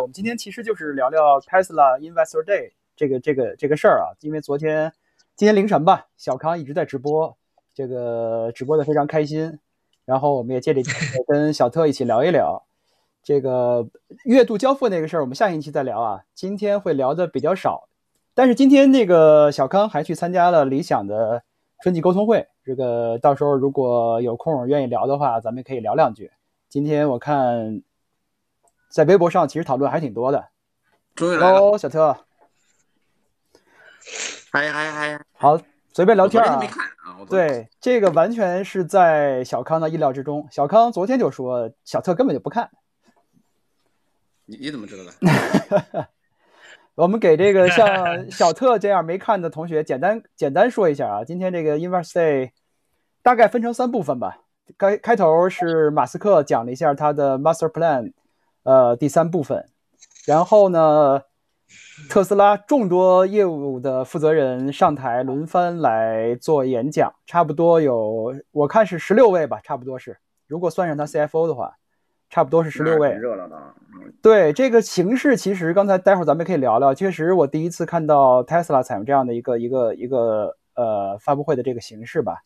[0.00, 4.92] 我们今天其实就是聊聊 Tesla Investor Day 这个这个这个事儿啊，因为昨天
[5.36, 7.36] 今天凌晨吧，小康一直在直播，
[7.74, 9.58] 这个直播的非常开心，
[10.06, 12.64] 然后我们也借这机会跟小特一起聊一聊
[13.22, 13.86] 这个
[14.24, 17.88] 月度交付那个事儿，我们下星期再聊啊，今天会聊的比较少，
[18.34, 21.42] 但是今天那个小康还去参加了理想的
[21.82, 26.30] 春季沟通会，这个到时候如果有空愿意聊的话，咱们可以聊两句。
[26.70, 27.82] 今天我看。
[28.90, 30.48] 在微博上其实讨论还挺多的。
[31.14, 32.16] 终于来了，小特。
[34.50, 35.24] 嗨嗨嗨！
[35.34, 35.60] 好，
[35.92, 36.60] 随便聊天啊。
[37.28, 40.48] 对，这个完全是在小康的意料之中。
[40.50, 42.68] 小康昨天就说，小特根本就不看。
[44.46, 46.08] 你你怎么知道的？
[46.96, 51.24] 我们给这个像小特这样没看的同学简单简单说一下啊。
[51.24, 52.50] 今天这个 Inverse Day
[53.22, 54.38] 大概分成三部分吧。
[54.76, 58.12] 开开头是马斯克讲了一下他的 Master Plan。
[58.62, 59.66] 呃，第三部分，
[60.26, 61.22] 然后呢，
[62.10, 71.76] 特斯拉众多业务的负责人上台轮番来做演讲，差不多有我看是十六位吧，差不多是，如果算上他 CFO 的话，
[72.28, 73.12] 差不多是十六位。
[73.12, 73.56] 热闹的。
[74.20, 76.92] 对这个形式，其实刚才待会儿咱们可以聊聊。
[76.92, 82.42] 确实，我第一次看到 Tesla 采用这样的一个一个一个呃发布会的这个形式吧。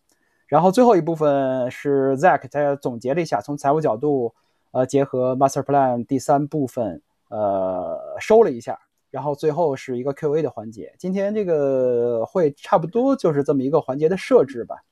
[0.47, 4.33] 然后最后一部分是 Zack 他总结了一下，从财务角度。
[4.75, 8.77] 呃，结合 Master Plan 第三部分，呃，收了一下，
[9.09, 10.93] 然后最后是一个 Q&A 的环节。
[10.99, 14.83] 今天这个会差不多就是这么一个环节的设置吧。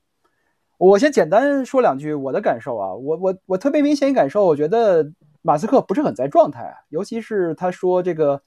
[0.77, 8.41] 我先简单说两句我的感受啊，我我我特别明显感受，我觉得马斯克不是很在状态啊，尤其是他说这个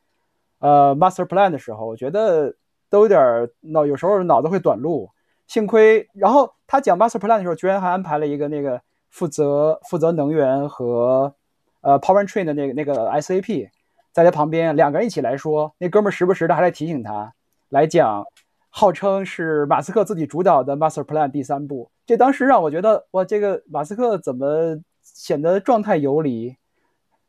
[0.59, 2.56] 呃 Master Plan 的时候，我觉得
[2.89, 5.11] 都有点脑，有时候脑子会短路。
[5.47, 8.81] 幸亏，然后他讲 Master Plan 的时候，居然还安排了一个那个。
[9.11, 11.35] 负责负责能源和
[11.81, 13.69] 呃 Powertrain 的那个那个 SAP
[14.12, 17.33] 在他旁边，两个人一起来说，那哥们时不时的还在提醒他，
[17.69, 18.25] 来讲，
[18.71, 21.91] 号称是马斯克自己主导的 Master Plan 第三步。
[22.07, 26.56] 这当时让我觉得，哇，这个马斯克怎么显得状态游离？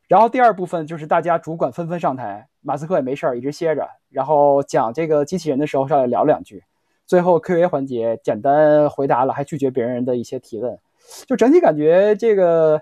[0.07, 6.63] 然后第二部分就是大家主管纷纷上台，马斯克也没事儿，一直歇着，然后讲这个机器人的时候上来聊两句，
[7.05, 10.79] 最后 Q&A 环节简单回答了，还拒绝别人的一些提问。
[11.25, 12.81] 就整体感觉这个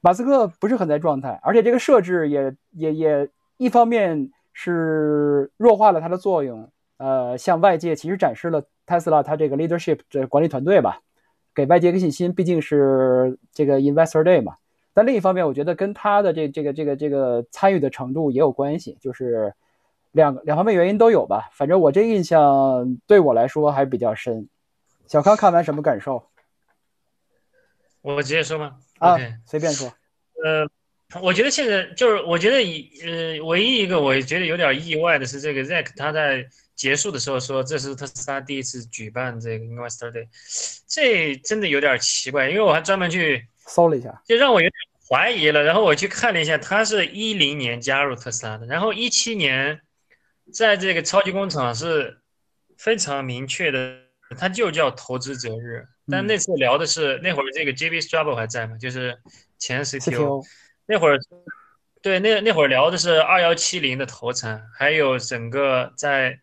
[0.00, 11.00] 马斯克不是很在状态，而且这个设置也也也一方面是弱化了它的作用，呃，向外界其实展示了 Tesla 它这个 leadership 这管理团队吧，
[11.54, 14.56] 给外界一个信心，毕竟是这个 Investor Day 嘛。
[14.92, 19.54] 但另一方面，我觉得跟他的这这个这个这个参与的程度也有关系，就是
[20.12, 21.48] 两两方面原因都有吧。
[21.52, 24.48] 反正我这印象对我来说还比较深。
[25.06, 26.24] 小康看完什么感受？
[28.02, 28.76] 我直接说吗？
[28.98, 29.16] 啊，
[29.46, 29.92] 随便说。
[30.42, 30.66] 呃，
[31.20, 32.56] 我觉得现在就是，我觉得
[33.04, 40.28] 呃，唯一一个我觉得有点意外的是，这个 Zack 他在结束的时候说，这是特斯拉第一次举办这个 Investor Day，
[40.86, 44.72] 这真的有点奇怪，因为我还专门去搜了一下，就让我有点
[45.06, 45.62] 怀疑了。
[45.62, 49.80] 然后我去看了一下，他是一零年加入特斯拉的，然后一七年
[50.52, 52.20] 在这个超级工厂是
[52.78, 53.98] 非常明确的，
[54.38, 55.86] 他就叫投资择日。
[56.08, 58.76] 但那次聊的是那会儿这个 JB Straubel 还在吗？
[58.78, 59.16] 就是
[59.58, 60.44] 前 CTO，
[60.86, 61.18] 那会儿
[62.02, 66.40] 对那那会儿聊的是二幺七零的投产，还有整个在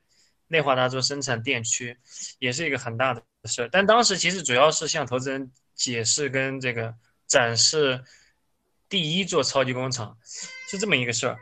[0.47, 1.97] 内华达州生产电区，
[2.39, 3.69] 也是一个很大的事儿。
[3.69, 6.95] 但当时其实主要是向投资人解释跟这个
[7.27, 8.01] 展示
[8.87, 10.17] 第一座超级工厂，
[10.69, 11.37] 是这么一个事儿。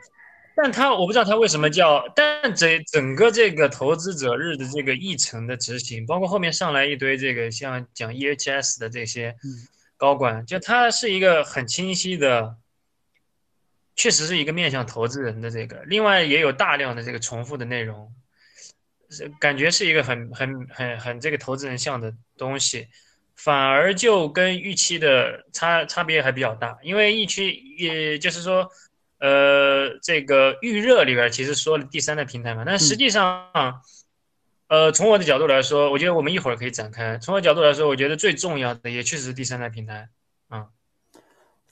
[0.58, 9.36] 但他我不知道他为什么叫，但这整个这个投资者日的这个议程的执行，包括后面上来一堆这个像讲 EHS 的这些
[9.98, 12.56] 高管，就他是一个很清晰的，
[13.94, 18.10] 确实是一个面向投资人的这个，另外也有大量的这个重复的内容，
[19.10, 22.88] 是感觉是一个很很很很这个投资人向的东西，
[23.34, 28.66] 反而就跟预期的差差别还比较大，因为预期也就是说。
[29.18, 33.50] 呃，这个预热里边其实说了第三代平台嘛，但实际上，
[34.68, 37.16] 呃，从我的角度来说，我觉得我们一会儿可以展开。
[37.18, 40.10] 从我角度来说，我觉得最重要的也确实是第三代平台。
[40.48, 40.66] 啊，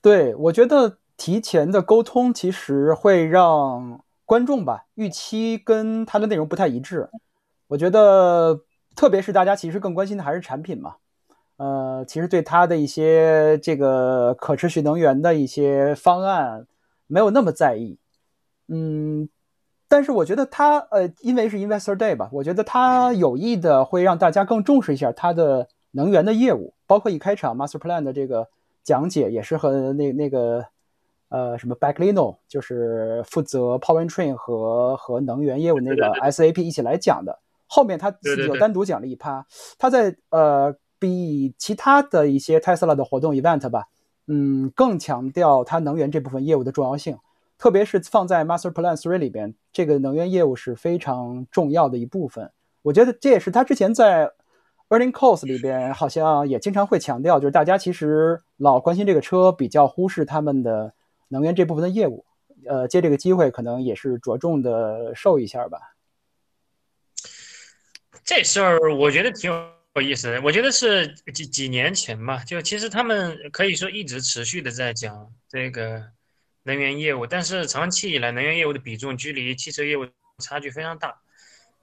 [0.01, 7.11] 对，我觉得提前的沟通其实会让观众吧预期跟它的内容不太一致。
[7.67, 8.61] 我觉得，
[8.97, 10.97] 特别是大家其实更关心的还是产品嘛。
[11.59, 16.67] 呃，其实对它的一些这个可持续能源的一些方案。
[17.07, 17.99] 没有那么在意，
[18.69, 19.29] 嗯，
[19.89, 28.49] 但是我觉得他呃，因为是 Investor Day 吧，我觉得他有意的会让大家更重视一下他的能源的业务，包括一开场 Master Plan 的这个
[28.83, 30.65] 讲解也是和那那个
[31.29, 37.39] 呃什么 Backlino，就是负责 Powertrain 和和能源业务那个 SAP 一起来讲的。
[37.67, 39.45] 后面他自己有单独讲了一趴，
[39.79, 43.85] 他在呃比其他的一些 Tesla 的活动 event 吧，
[44.27, 47.19] 嗯，更强调它能源这部分业务的重要性，
[47.59, 52.51] 特别是放在 Master Plan Three 里边，这个能源业务是非常重要的一部分。
[52.83, 54.31] 我觉得这也是他之前在
[54.89, 60.93] Earning Calls 里边好像也经常会强调，就是大家其实老关心这个车，比较忽视他们的
[61.29, 62.25] 能源这部分的业务。
[62.67, 65.79] 呃，借这个机会，可能也是着重的受一下吧。
[68.25, 69.53] 这事儿我觉得挺
[69.95, 70.41] 有意思。
[70.41, 76.05] 我觉得是几几年前嘛，就其实他们可以说一直持续的在讲这个
[76.65, 80.05] 能源业务，但是长期以来能源业务的比重距离汽车业务
[80.43, 81.17] 差距非常大，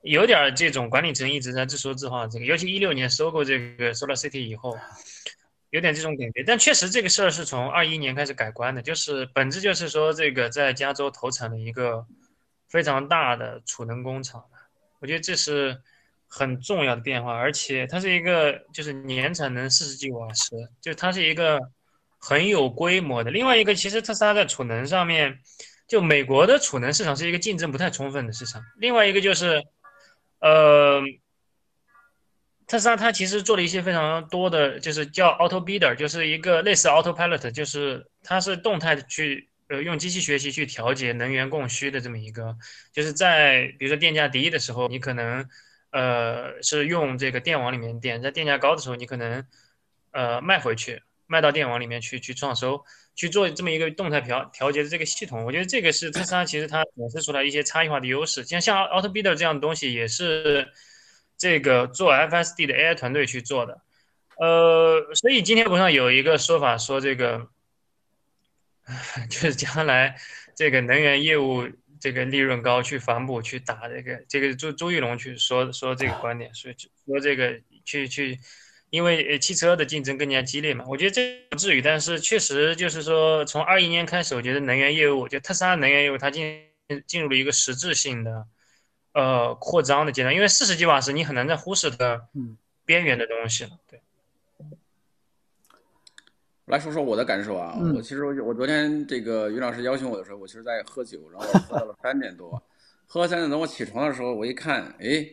[0.02, 2.28] 有点这种管理层一直在自说自话。
[2.28, 4.78] 这个尤其一六年收购这个 Solar City 以后，
[5.69, 6.44] 有点这种感觉。
[6.44, 12.06] 但确实这个事儿是从二一年开始改观的，就是本质就是说这个在加州投产了一个
[12.68, 14.44] 非常大的储能工厂，
[15.00, 15.81] 我觉得这是。
[16.33, 21.60] 很重要的变化，而且它是一个就是年产能四十 g 瓦时，就它是一个
[22.18, 23.30] 很有规模的。
[23.30, 25.39] 另外一个，其实特斯拉在储能上面，
[25.89, 28.63] 就美国的储能市场是一个竞争不太充分的市场。
[28.78, 29.62] 另外一个就是，
[30.39, 31.01] 呃，
[32.66, 42.56] 特斯拉它其实做了一些非常多的，就是叫 Auto Bidder，就是一个类似 Autopilot，就是它是动态的去呃用机器学习去调节能源供需的这么一个，
[42.94, 45.45] 就是在比如说电价低的时候，你可能。
[45.92, 49.46] 呃，是用这个电网里面电，在电价高的时候，你可能
[50.12, 55.44] 呃卖回去，卖到电网里面去去创收，去做这么一个动态调调节的这个系统。
[55.44, 58.46] 我觉得这个是特斯拉其实它显示出来一些差异化的优势。
[58.46, 60.72] 像像 Auto Bidder 这样的东西，也是
[61.38, 63.82] 这个做 FSD 的 AI 团队去做的。
[64.38, 67.50] 呃，所以今天网上有一个说法说，这个
[69.30, 70.16] 就是将来
[70.56, 71.68] 这个能源业务。
[72.01, 76.75] 这个利润高去反哺去打这个这个朱朱玉龙去说说这个观点，所以
[77.06, 78.39] 说这个去去，
[78.89, 86.68] 因为汽车的竞争更加激烈嘛，我觉得这不至于，但是确实就是说从二一年开始，我觉得能源业务，就特斯拉能源业务它进
[87.06, 88.47] 进入了一个实质性的
[89.13, 92.27] 呃扩张的阶段，因为四十几瓦时你很难再忽视的
[92.83, 94.01] 边缘的东西了，对。
[96.71, 102.51] 来说说我的感受啊，嗯、我其实我我昨天这个于老师邀请我的时候，我其实在喝酒，然后喝到了三点多，
[103.06, 105.27] 喝到三点多我起床的时候，我一看，哎，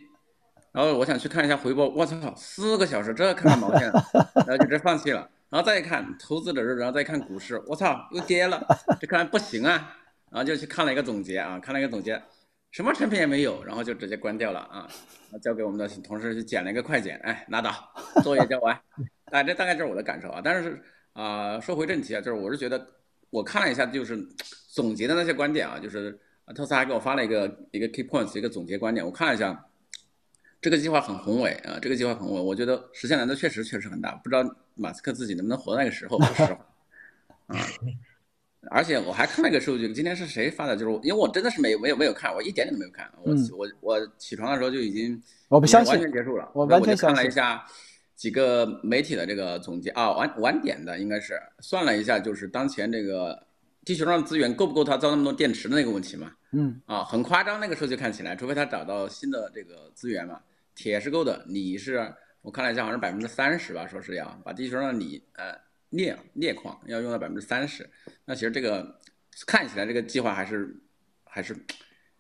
[0.73, 3.88] 然后我想去看一下回播，我操，四个小时这看看毛线，
[4.35, 8.61] 然后就直接放弃了，然后再一看投资者日，然后再看股市，我操，又跌了，
[9.00, 9.96] 这看来不行啊，
[10.32, 12.20] 然后就去看了一个总结啊，看了一个总结，
[12.73, 14.88] 什么产品也没有，然后就直接关掉了啊，
[15.40, 17.73] 交给我们的同事去剪了一个快剪，哎，拉倒，
[18.25, 18.75] 作业交完，
[19.26, 20.82] 啊，这大概就是我的感受啊，但是。
[21.19, 22.87] 啊、呃，说回正题啊，就是我是觉得，
[23.31, 24.17] 我看了一下，就是
[24.69, 26.17] 总结的那些观点啊，就是
[26.55, 29.67] 特斯拉还给我发了一个一个 key points 一个总结观点，我看了一下，
[30.61, 36.67] 这个计划很宏伟啊，这个计划很宏伟，我觉得实现难度确实确实很大，不知道马斯克自己能不能活到那个时候，说实话
[37.49, 37.67] 啊。
[38.71, 40.76] 而且我还看了一个数据，今天是谁发的？
[40.76, 47.67] 就是因为我真的是没没有没有看，我一点点都没有看，我、嗯、我我起床的时候就已经我不相信完全结束了，我完全看了一下。
[48.19, 53.47] 几个媒体的这个总结啊，晚晚点的应该是算了一下，就是当前这个
[53.85, 56.32] 地球上的资源够不够它造那么多电池的那个问题嘛。
[56.50, 56.81] 嗯。
[56.87, 60.40] 啊，很夸张那个数据看起来，除非他找到新的这个资源嘛，
[60.75, 62.12] 铁是够的，锂是
[62.43, 65.57] 我看了一下，好像是百分之三十吧，说是要把地球上的锂呃
[65.90, 67.88] 镍镍矿要用到百分之三十。
[68.25, 68.99] 那其实这个
[69.47, 70.76] 看起来这个计划还是
[71.23, 71.57] 还是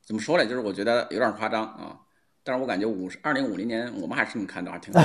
[0.06, 0.46] 怎么说呢？
[0.46, 1.98] 就是我觉得有点夸张啊，
[2.44, 5.00] 但是我感觉五十二零五零年我们还是这么看到，还挺好。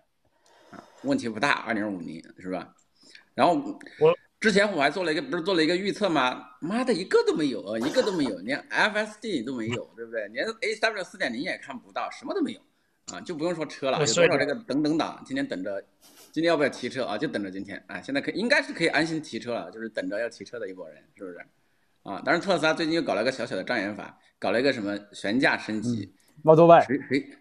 [1.04, 2.74] 问题不大，二零五零是吧？
[3.34, 3.54] 然后
[4.00, 6.44] 我之前我还做了一个，不是做了一个预测吗？
[6.60, 10.28] 妈的，一个都没有啊，一个都没有，连 FSD 都没有，对不对？
[10.28, 12.60] 连 AW 四点零也看不到，什么都没有
[13.12, 15.82] 啊，就不用说车了，有多少这个等等党今天等着，
[16.32, 17.16] 今天要不要提车啊？
[17.18, 21.38] 就等着今天，啊，现在可应该是可以安心提车了，就是等着要提车的一波人，是不是？
[22.02, 27.38] 啊，当然特斯拉最近又搞了个小小的障眼法，搞了一个什么悬架升级、嗯、，Model Y，谁谁？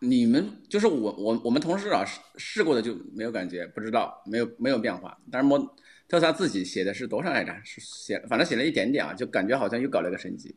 [0.00, 5.16] 你们就是我我我们同事啊试试过的就没有感觉，不知道没有没有变化。
[5.30, 5.58] 但是摩
[6.08, 7.52] 特斯拉自己写的是多少来着？
[7.64, 10.48] 是写反正写了一点点啊，就感觉好像又搞了个升级。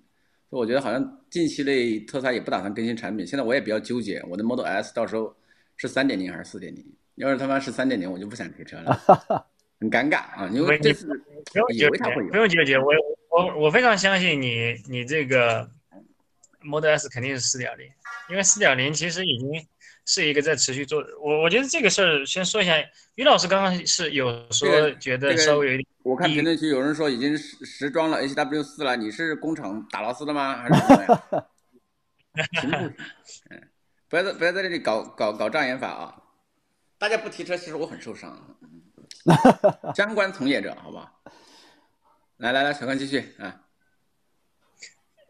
[0.49, 3.25] 所以我觉得好像近期内特斯拉也不打算更新产品。
[3.25, 5.35] 现在我也比较纠结，我的 Model S 到时候
[5.77, 6.85] 是三点零还是四点零？
[7.15, 8.97] 要是他妈是三点零，我就不想提车了，
[9.79, 10.49] 很尴尬啊！
[10.53, 11.07] 因为这次
[11.73, 12.85] 以为它会有，不用纠结，我
[13.29, 15.69] 我我非常相信你，你这个
[16.61, 17.89] Model S 肯定是四点零。
[18.29, 19.49] 因为四点零其实已经
[20.05, 21.03] 是一个在持续做。
[21.21, 22.75] 我我觉得这个事儿先说一下，
[23.15, 30.57] 于老师刚刚是有说觉得稍微有一点，我看评论区有人说已经实实装了 HW 四了，你是工厂打螺丝的吗？
[30.57, 31.45] 还是怎么样？
[33.49, 33.67] 嗯，
[34.07, 36.21] 不要在不要在这里搞搞搞障眼法啊！
[36.97, 38.57] 大家不提车，其实我很受伤。
[39.95, 41.13] 相关从业者，好吧？
[42.37, 43.61] 来来来，小关继续啊。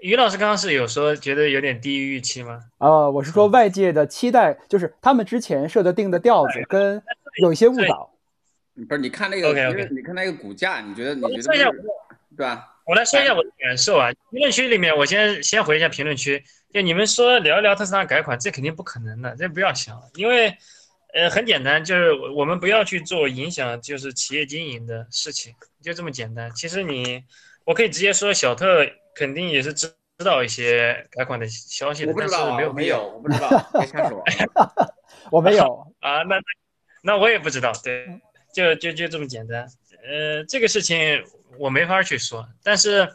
[0.02, 2.62] 于老师刚刚是有说觉得有点低于预期吗？
[2.78, 7.02] 啊，我是说外界的期待，就是他们之前设的定的调子跟
[7.42, 8.10] 有一些误导。
[8.88, 11.72] 不是，你看那个，OK，，你看那个股价，你觉得你觉得
[12.38, 12.78] 对吧？
[12.86, 14.10] 我来说一下我的感受啊。
[14.32, 16.42] 评论区里面，我先先回一下评论区。
[16.74, 20.04] 就你们说聊一聊特斯拉改款，这肯定不可能的，这不要想了。
[20.16, 20.56] 因为
[21.14, 26.50] 呃很简单，就是我们不要去做影响就是企业经营的事情，就这么简单。
[26.56, 27.22] 其实你，
[27.66, 28.86] 我可以直接说小特。
[29.20, 34.24] 肯定也是知知道一些改款的消息的，但是没有没有，我不知道，别瞎说。
[35.30, 36.40] 我没有 啊，那
[37.04, 38.08] 那我也不知道，对，
[38.54, 39.68] 就就就这么简单。
[40.08, 41.22] 呃，这个事情
[41.58, 43.14] 我没法去说，但是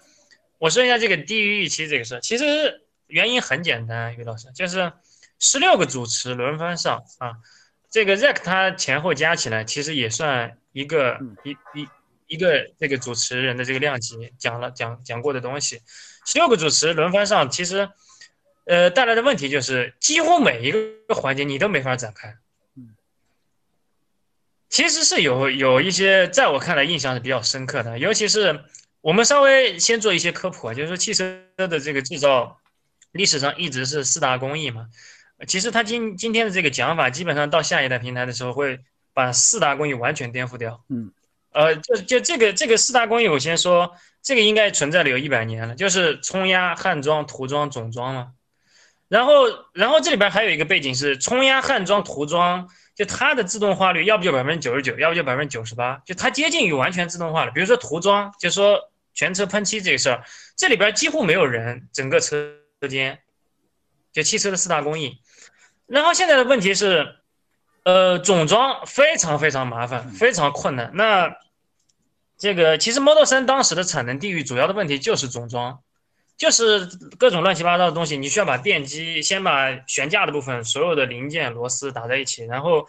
[0.59, 4.93] 我说一下这个低于预期这个事，其实原因很简单，于老师就是
[5.39, 7.37] 十六个主持轮番上啊，
[7.91, 11.89] 这个 Zack 他前后加起来其实也算一个一一。
[12.35, 15.81] 一个这个主持人的这个量级讲了讲讲过的东西，
[16.27, 17.89] 十六个主持轮番上，其实，
[18.65, 22.37] 呃，带来的问题就是几乎每一个环节你都没法展开。
[24.69, 28.65] 其实是有有一些在我看来印象是比较深刻的，尤其是
[29.03, 32.59] 我们稍微先做一些科普啊，就是说汽车的这个制造
[33.13, 34.89] 历史上一直是四大工艺嘛，
[35.47, 38.81] 其实他今今天的这个讲法，基本上到下一代平台的时候会
[39.13, 40.83] 把四大工艺完全颠覆掉。
[40.89, 41.13] 嗯。
[41.55, 48.33] 呃，就就这个这个四大工艺，我先说，这个应该存在了有一百年了，就是冲压、焊装、涂装、总装嘛。
[49.09, 57.53] 然后，然后这里边还有一个背景是冲压、焊装、涂装，就它的自动化率要不就百分之九十九，要不就百分之九十八，就它接近于完全自动化了。
[57.53, 60.25] 比如说涂装，就说全车喷漆这个事儿，
[60.57, 62.57] 这里边几乎没有人，整个车
[62.89, 63.21] 间，
[64.13, 65.21] 就汽车的四大工艺。
[65.87, 67.15] 然后现在的问题是，
[67.85, 70.91] 呃，总装非常非常麻烦，非常困难。
[70.95, 71.37] 那
[72.45, 75.81] 这个其实 Model 3当时的产能地域主要的问题就是总装，
[76.37, 76.87] 就是
[77.19, 82.87] 各种乱七八糟的东西，你需要把电机先把悬架的部分所有的零件螺丝打在一起，然后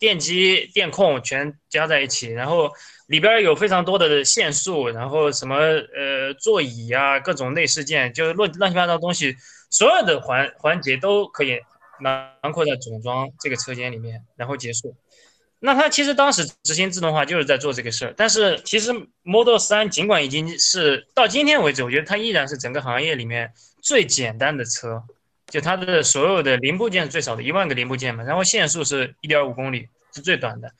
[0.00, 2.72] 电机电控全加在一起，然后
[3.06, 9.36] 里边有非常多的线束，然后什么呃座椅啊各种内饰件，就乱乱七八糟的东西，
[9.70, 11.60] 所有的环环节都可以
[12.00, 14.96] 囊括在总装这个车间里面，然后结束。
[15.64, 18.92] 那他其实当时执行自动化就是在做这个事儿，但是其实
[19.22, 25.04] Model 3尽管已经是到今天为止，我觉得它依然是整个行业里面最简单的车，
[25.46, 30.72] 就它的所有的零部件最少的，一万个零部件嘛，然后线速是一点五公里是最短的，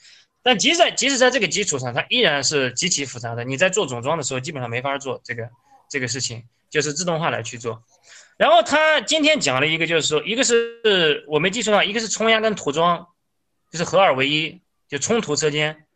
[0.42, 3.44] 但即使即使在这个基础上，它依然是极其复杂的。
[3.44, 5.48] 你在做总装的时候，基本上没法做这个
[5.88, 7.84] 这个事情，就是自动化来去做。
[8.36, 13.06] 然后他今天讲了一个，就是说，一个是我没记错的话，一个是冲压跟涂装，
[13.70, 14.60] 就是合二为一。
[14.92, 15.86] 就冲突车间，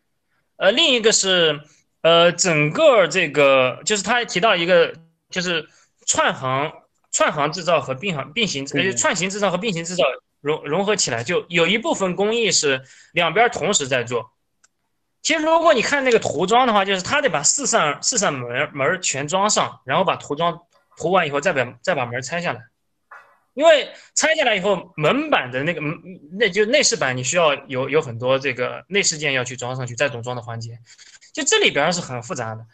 [0.57, 1.61] 呃，另一个是，
[2.01, 4.95] 呃，整个这个就是他提到一个，
[5.29, 5.69] 就是
[6.07, 6.73] 串行
[7.13, 10.05] 串行制造和并行并行，呃，串行制造和并行制造
[10.41, 14.33] 融融合起来，就有一部分工艺是两边同时在做。
[15.21, 20.59] 其实如果你看那个涂装的话，就是他得把四扇四扇门门全装上，然后把涂装
[20.97, 22.63] 涂完以后，再把再把门拆下来。
[23.57, 25.81] 因为拆下来以后，门板的那个，
[26.39, 30.79] 那就内饰板，你需要有有很多这个内饰件要去装上去，再总装的环节，
[31.33, 32.67] 就这里边是很复杂的，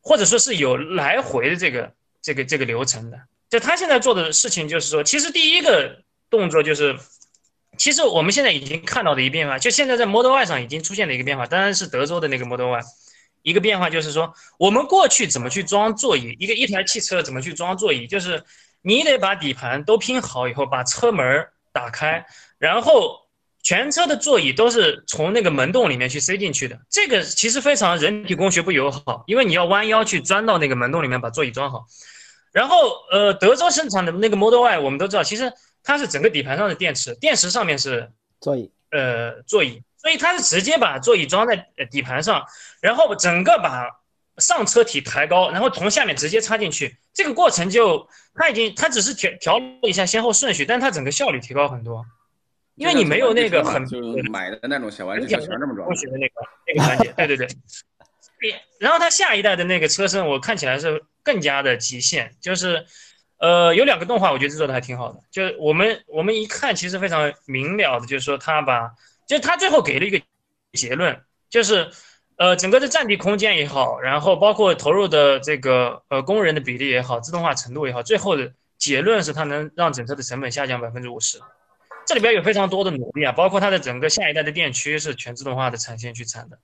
[0.00, 1.92] 或者说是有来回的这个
[2.22, 3.18] 这个这个流程的。
[3.50, 6.96] 就他现在做的事情就是说，其实第一个动作就是，
[7.76, 12.80] 其实我们现在已经看到的一个变化，就现在在 Model Y 上已经出现了一个变化，当然是德州的那个 Model Y，
[13.42, 18.42] 一个变化就是说，我们过去怎么去装座椅，一个一台汽车怎么去装座椅，就是。
[18.86, 22.24] 你得把底盘都拼好以后，把车门打开，
[22.56, 23.18] 然后
[23.60, 26.78] 全车的座椅都是从那个门洞里面去塞进去的。
[26.88, 31.84] 这个其实非常人体工学不友好，因为你要弯腰去钻到那个门洞里面把座椅装好。
[32.52, 35.52] 然后，呃，德州生产的那个 Model Y，我们都知道，其实
[35.82, 41.56] 它是整个底盘上的电池，电池上面是座椅，呃，座椅，所以它是直接把座椅装在
[41.90, 42.46] 底盘上，
[42.80, 43.88] 然后整个把。
[44.38, 52.04] 上车体抬高，然后从下面直接插进去，这个过程就他已经他只是调调了一下先后顺序，但它整个效率提高很多，
[52.74, 53.82] 因为你没有那个很
[54.30, 56.34] 买的那种小玩具全这么装的那个
[56.66, 57.48] 那个环节，对对对。
[58.78, 62.84] 然后他下一代的那个车身，我看起来是更加的极限，就是
[63.38, 68.92] 呃，有两个动画我觉得制作的还挺好的，就是我们我们一看其实非常明了的，就是说他把，
[69.26, 70.20] 就他最后给了一个
[70.74, 71.90] 结论，就是
[72.36, 81.40] 呃整个的占地空间也好，然后包括投入的这个呃工人的比例也好，自动化程度也好，最后的结论是它能让整车的成本下降百分之五十。
[82.06, 86.58] 这里边有非常多的努力啊，包括它的整个下一代的电驱是全自动化的产线去产的，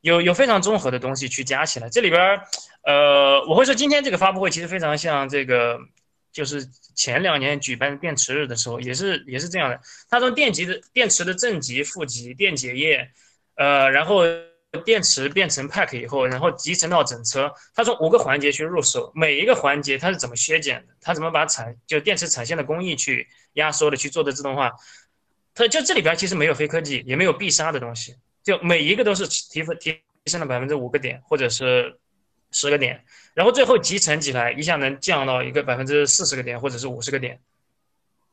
[0.00, 1.88] 有有非常综合的东西去加起来。
[1.88, 2.40] 这里边，
[2.82, 5.78] 呃，我会说今天这个发布会其实非常像这个，
[6.32, 9.80] 就是前两年举办电池日的时候，也是也是这样的。
[10.08, 13.10] 它从电极的电池的正极、负极、电解液，
[13.54, 14.24] 呃，然后
[14.84, 23.28] 电池变成 pack 以后，然后集成到整车，它从五个环节去入手，每一个环节它是怎么削减的，它怎么把产就电池产线的工艺去。
[23.54, 24.70] 压缩的去做的自动化，
[25.54, 31.98] 它就这里边其实没有黑科技，也没有必杀的东西，就每一个都是提分提升了百分之五个点或者是
[32.52, 37.40] 十个点，然后最后集成起来一下能降到一个百分之四十个点或者是五十个点，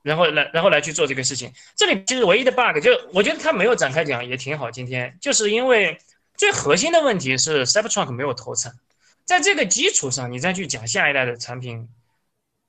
[0.03, 1.51] 然后来然后来去做这个事情。
[1.75, 4.69] 这里其实唯一的 bug 就我觉得它没有展开讲也挺好。
[4.69, 5.97] 今天就是因为
[6.37, 8.73] 最核心的问题是 Cybertruck 没有投产，
[9.25, 11.89] 在这个基础上你再去讲下一代的产品，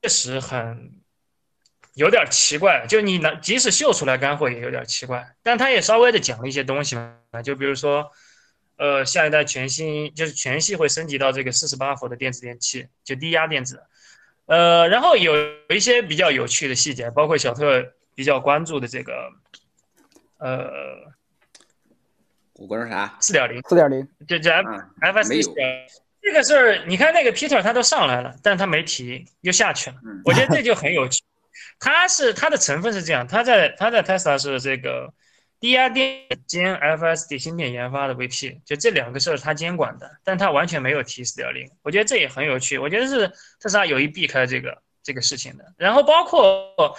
[0.01, 0.99] 确实很。
[1.95, 8.09] 有点奇怪，就你能即使秀出来干货也有点奇怪，但他也稍微的讲了一些东西嘛，就比如说，
[8.77, 13.83] 呃，下一代全新就是全系会升级到这个四十八伏的电子电器，就低压电子，
[14.45, 15.33] 呃，然后有
[15.69, 19.33] 一些比较有趣的细节，包括小特比较关注的这个，
[20.37, 21.11] 呃，
[22.59, 23.15] 我关注啥？
[23.21, 25.41] 四点零，四点零，就这 F S D
[26.21, 31.23] 这个事儿，你看那个 Peter 他都上来了，但是他没提，又下去了，我觉得这就很有趣。
[31.79, 35.13] 他是他的成分是这样，他在他在 Tesla 是这个
[35.61, 41.69] 低压电兼 FSD 芯片研发的 VP，就这两个事儿他监管的，但他完全没有提四点零。
[41.81, 43.29] 我觉得这也很有趣，我觉得是
[43.61, 45.63] 特斯拉有意避开这个这个事情的。
[45.77, 46.93] 然后包括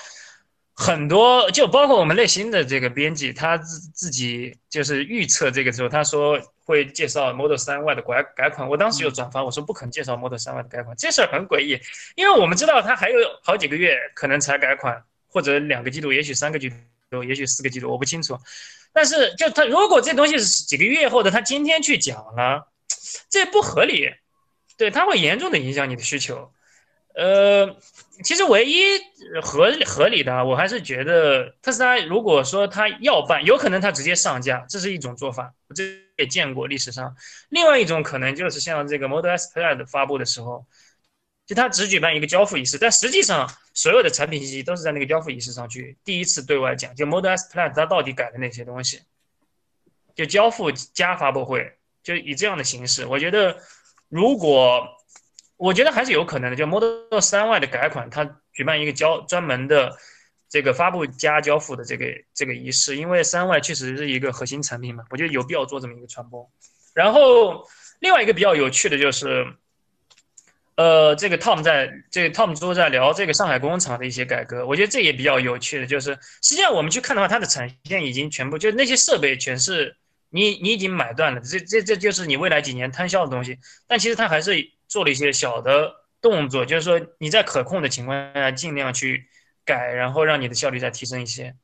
[0.80, 6.40] 很多，就包括我们内心的这个编辑，他自自己就是预测这个时候，他说。
[6.70, 11.76] 会介绍 Model 3 Y 的改改款，我当时就转发，我说不可能介绍 Model 3 Y 的改款，这事儿很诡异，
[12.14, 16.72] 因为我们知道它还有好几个月可能才改款，或者两个季度，也许三个季
[17.10, 18.38] 度，也许四个季度，我不清楚。
[18.92, 22.68] 但是就他如果这东西是几个月后的，他今天去讲了，
[23.28, 24.08] 这不合理，
[24.76, 26.52] 对，它会严重的影响你的需求。
[27.16, 27.76] 呃，
[28.22, 28.98] 其实唯一
[29.42, 35.84] 合合理的，我还是觉得特斯拉如果说他要办，有可能他直接上架，这是一种做法，我这
[36.18, 37.16] 也见过历史上。
[37.48, 40.66] 另外一种可能就是像这个 Model S Plaid 发布的时候，
[41.46, 49.00] 就他只举办一个交付仪式，但实际上所有的产品信息都是在那个交付仪式上去第一次对外讲，就 Model S Plaid 它到底改了哪些东西，
[50.14, 53.56] 就交付加发布会，就以这样的形式，我觉得
[54.08, 54.86] 如果。
[55.60, 59.94] 我觉得还是有可能的，就 Model 三 Y 的改款，它举办一个交专门的
[60.48, 66.50] 这个发布加交付的这个这个仪式，因为三 Y 确实是一个核心产品嘛，我觉得有必要做这么一个传播。
[66.94, 67.68] 然后
[67.98, 69.46] 另外一个比较有趣的就是，
[70.76, 79.94] 呃，这个 Tom 在这个 Tom 都在聊这个上海工厂的一些改革，我觉得这也比较有趣的，就是实际上我们去看的话，它的产线已经全部就那些设备全是
[80.30, 84.70] 你你已经买断了，这这这就是你未来几年摊销的东西，但其实它还是。
[84.90, 89.28] 做了一些小的动作，就是说你在可控的情况下尽量去
[89.64, 91.56] 改，然后让你的效率再提升一些。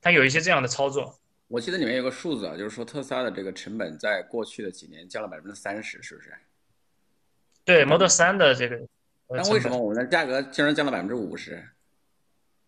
[0.00, 1.20] 它有一些这样的操作。
[1.46, 6.32] 我记得里面有个数字啊，就是说特斯拉的这个成本在过去的几年降了百分之三十，是不是？
[7.64, 8.80] 对，Model 3的这个。
[9.28, 11.62] 那为什么我们的价格竟然降了百分之五十？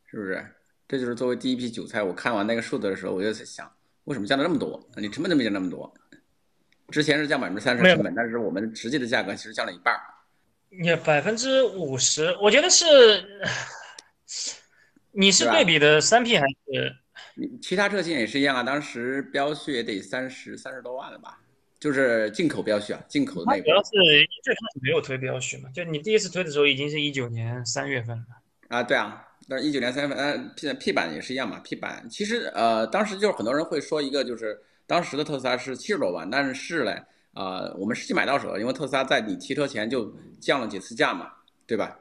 [0.04, 0.46] 是不是？
[0.86, 3.70] 这就是作为第一批韭菜，我看完那个数字的时候，我就在想，
[4.04, 4.86] 为什么降了那么多？
[4.96, 5.94] 你成本都没降那么多。
[6.90, 10.00] 之前是降百分之三十成本，但是我们实际的价格其实降了一半儿。
[10.68, 12.84] 你百分之五十，我觉得是，
[15.10, 16.94] 你是对比的三 P 还是？
[17.34, 21.40] 你其他车型也是一样啊，当时标序也得三十三十多万了吧？
[21.80, 23.62] 就是进口标序啊，进口的那个。
[23.62, 23.90] 主要是
[24.44, 28.24] 最开始没有推标序嘛，就你第一次推的时候已经是一九年三月份了。
[28.68, 34.60] 啊，对啊，但是一九年三月份，呃，P P 版也是一样嘛，P 版其实呃，当时就是很多人会说一个就是。
[34.90, 36.92] 当时的特斯拉是七十多万，但是呢，
[37.32, 41.30] 啊，我们实际买到手，因为特斯拉在你提车前就降了几次价嘛，
[41.64, 41.96] 对吧？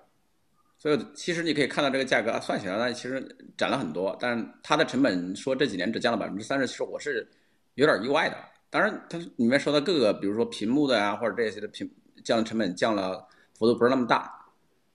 [0.79, 3.23] 所以其实你可以看到这个价格啊算起来，那其实
[3.55, 4.17] 涨了很多。
[4.19, 7.29] 但是它的成本说这几年只降了百分之三十，其实我是
[7.75, 8.35] 有点意外的。
[8.71, 11.87] 当然，它里面说的各个，比如说屏幕的啊，或者这些的屏
[12.23, 13.23] 降成本降了
[13.53, 14.33] 幅度不是那么大。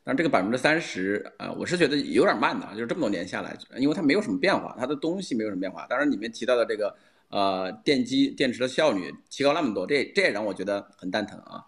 [0.02, 5.86] 但这个百分之三十，啊，我是觉得有点慢的，就是这么多年下来，因为它没有什么变化，它的东西没有什么变化。
[5.86, 6.92] 当然里面提到的这个。
[7.28, 11.64] 呃，电机电池的效率提高那么多，这这也让我觉得很蛋疼啊！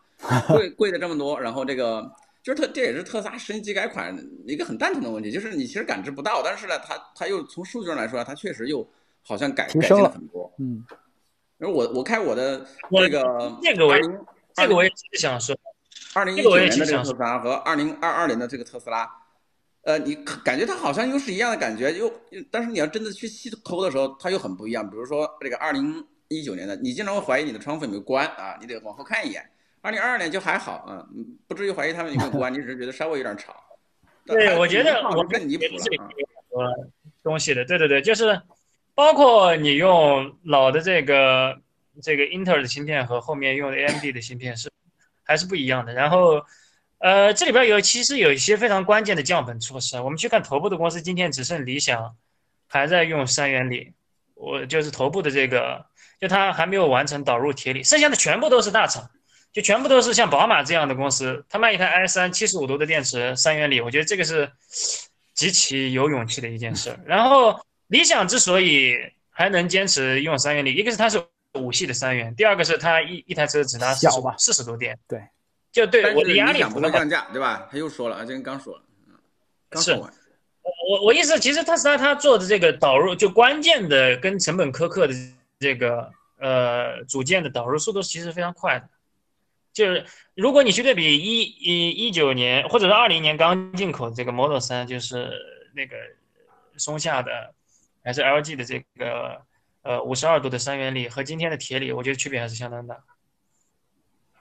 [0.49, 2.11] 贵 贵的这么多，然后这个
[2.42, 4.16] 就是特这也是特斯拉升级改款
[4.47, 8.88] 一个很蛋疼的问题，就是你其实感知不到，但是呢，它它又从数据上来说，它确实又
[9.23, 10.53] 好像改改进了很多。
[10.59, 10.85] 嗯，
[11.59, 15.57] 然后我我开我的我这个这个我也20这个我也是想说，
[16.14, 19.11] 二零一这个我也九年的这个特斯拉和二零二二年的这个特斯拉，
[19.87, 22.12] 呃，你可感觉它好像又是一样的感觉，又
[22.51, 24.90] 但是你要真的去细抠的时候，它又很不一样。
[24.90, 29.49] 比如说这个二零一九年的，你经常会怀疑你的窗户有没有关啊，你得往后看一眼。
[29.83, 33.55] 二零二二年就还好啊，嗯不至于怀疑他们有没有关，你只是觉得稍微有点吵。
[34.25, 36.90] 对，我觉得我更离谱了
[37.22, 38.42] 东西的，对对对，就是
[38.92, 41.61] 包括你用老的这个
[42.03, 44.68] 这个英特尔的芯片和后面用的 AMD 的芯片是
[45.22, 45.92] 还是不一样的。
[45.92, 46.42] 然后，
[46.99, 50.03] 呃，这里边有其实有一些非常关键的降本措施啊。
[50.03, 52.17] 我们去看头部的公司，今天只剩理想
[52.67, 53.93] 还在用三元锂，
[54.35, 55.87] 我就是头部的这个，
[56.21, 59.11] 就它还没有完成导入铁锂，剩下的全部都是大厂。
[59.53, 64.53] 就全部都是像宝马这样的公司，它卖一台 i 三七十五度的电池三元锂，我觉得这个是
[65.33, 66.95] 极其有勇气的一件事。
[67.07, 68.95] 然后理想之所以
[69.31, 75.23] 还能坚持用三元锂，一个是它是五系的三元，第二个是它一一台车只拿四十四十度电，对，
[75.77, 77.69] 就对我离阿理想不里不那么会降价，对吧？
[77.71, 79.15] 他又说了，啊，这个刚说了，嗯，
[79.69, 80.11] 刚是说完。
[80.89, 85.15] 我我意思，其实特斯拉它做的这个导入，就关键的跟成本苛刻的
[85.59, 88.89] 这个呃组件的导入速度其实非常快的。
[89.75, 95.31] 就是如果你去对比一一一九年或者是二零年刚进口的这个 Model 三，就是
[95.75, 95.95] 那个
[96.79, 97.53] 松下的
[98.03, 99.43] 还是 LG 的这个
[99.83, 102.97] 呃五十二度的三元锂和今天的铁锂，我觉得区别还是相当大，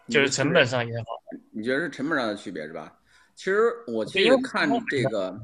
[0.07, 1.05] 就是成本上也好。
[1.51, 2.93] 你觉得是成本上的区别是吧？
[3.35, 5.37] 其实我其实看这个，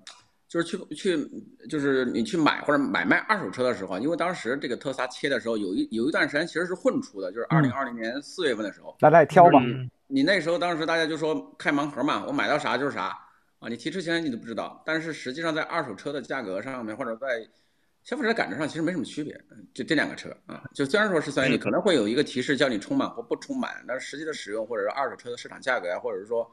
[0.47, 1.29] 就是去去
[1.69, 9.59] 就是你去买或者买卖二手车的时候，因为当时这个特斯拉切的时候，有一有一段时间其实是混出的，就是二零二零年四月份的时候，大家也挑吧。
[9.61, 13.17] 嗯，你那时候当时大家就说开盲盒嘛，我买到啥就是啥
[13.59, 17.47] 啊，你提车前你都不知道，但是实际上在二手车的价格上面或者在
[18.03, 19.39] 消费者感知上其实没什么区别，
[19.73, 26.49] 就这两个车啊，就虽然说是三元锂，嗯可能会有一个提示叫你充满或不充满，但是实际的使用或者是二手车的市场价格呀，或者是说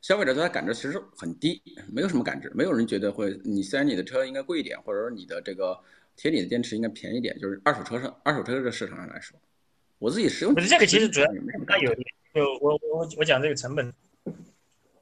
[0.00, 1.60] 消费者对它感知其实很低，
[1.92, 5.78] 没有什么感知，没有人觉得会你虽然你的车应该贵一点，或者说你的这个
[6.16, 9.38] 铁锂的电池应该便宜一点，就是二手车上二手车这个市场上来说，
[9.98, 13.92] 我自己使用不是这个其实主要也没什么感觉它有一点，就我我我讲这个成本，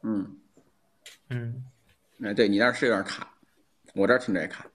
[0.02, 0.36] 嗯。
[1.30, 1.64] 嗯。
[2.22, 3.32] 哎，对你那儿是有点卡，
[3.94, 4.66] 我这儿听着也卡。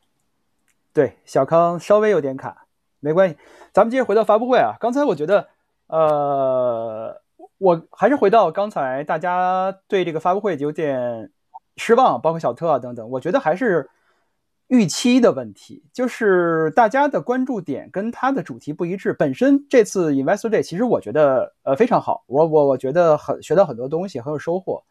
[1.00, 2.66] 对，小康稍微有点卡，
[3.00, 3.38] 没关系。
[3.72, 5.48] 咱们接着回到发布会啊，刚才我觉得，
[5.88, 7.22] 呃，
[7.58, 11.32] 我还是回到刚才大家对这个发布会有点
[11.78, 13.90] 失望，包括小特啊等等，我觉得还是
[14.68, 19.14] 预期的问题，就是大家的关注点跟它的主题不一致。
[19.14, 24.84] 本身这次 Investor Day 其实我觉得呃非常好，我我我觉得很学到很多东西，很有收获。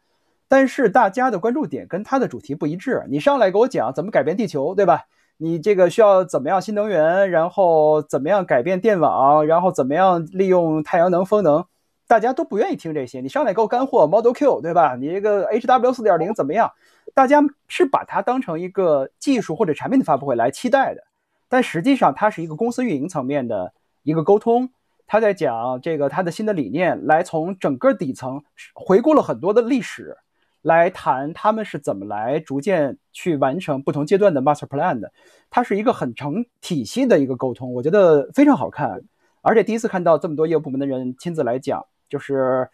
[0.47, 5.05] 但是大家的关注点跟它的主题不一致，你上来给我讲怎么改变地球，对吧？
[5.41, 11.63] 你这个需要怎么样新能源，然后怎么样改变电网，然后怎么样利用太阳能、风能，
[12.09, 13.21] 大家都不愿意听这些。
[13.21, 14.97] 你上来给我干货 Model Q，对吧？
[14.97, 16.69] 你这个 HW 四点零怎么样？
[17.13, 21.03] 大家是把它当成一个技术或者产品的发布会来期待的，
[21.47, 23.71] 但实际上它是一个公司运营层面的
[24.03, 24.69] 一个沟通。
[25.07, 28.43] 他在讲这个他的新的理念，来从整个底层
[28.75, 30.17] 回顾了很多的历史。
[30.61, 35.11] 来谈他们是怎么来逐渐去完成不同阶段的 master plan 的，
[35.49, 39.01] 它是一个很成体系的一个沟通，我觉得非常好看，
[39.41, 42.69] 而且第一次看到这么多业务部门的人亲自来讲，就是，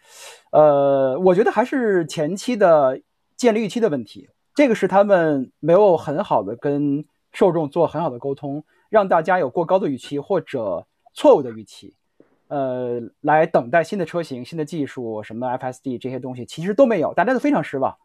[0.50, 3.00] 呃，我觉得还是前期的
[3.36, 11.95] 建立预期的问题，这个是他们没有很好的跟受众做很好的沟通，让大家有过高的预期或者错误的预期。
[12.48, 17.96] 呃，来等待新的车型、新的技术，什么 FSD 这些东西，其实都没有，大家都非常失望。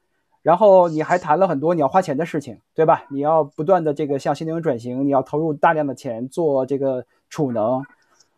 [0.41, 3.06] 然后你还谈了很多你要花钱的事情，对吧？
[3.12, 7.84] 你要不断的这个向新能源转型，你要投入大量的钱做这个储能，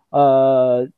[0.10, 0.90] 呃，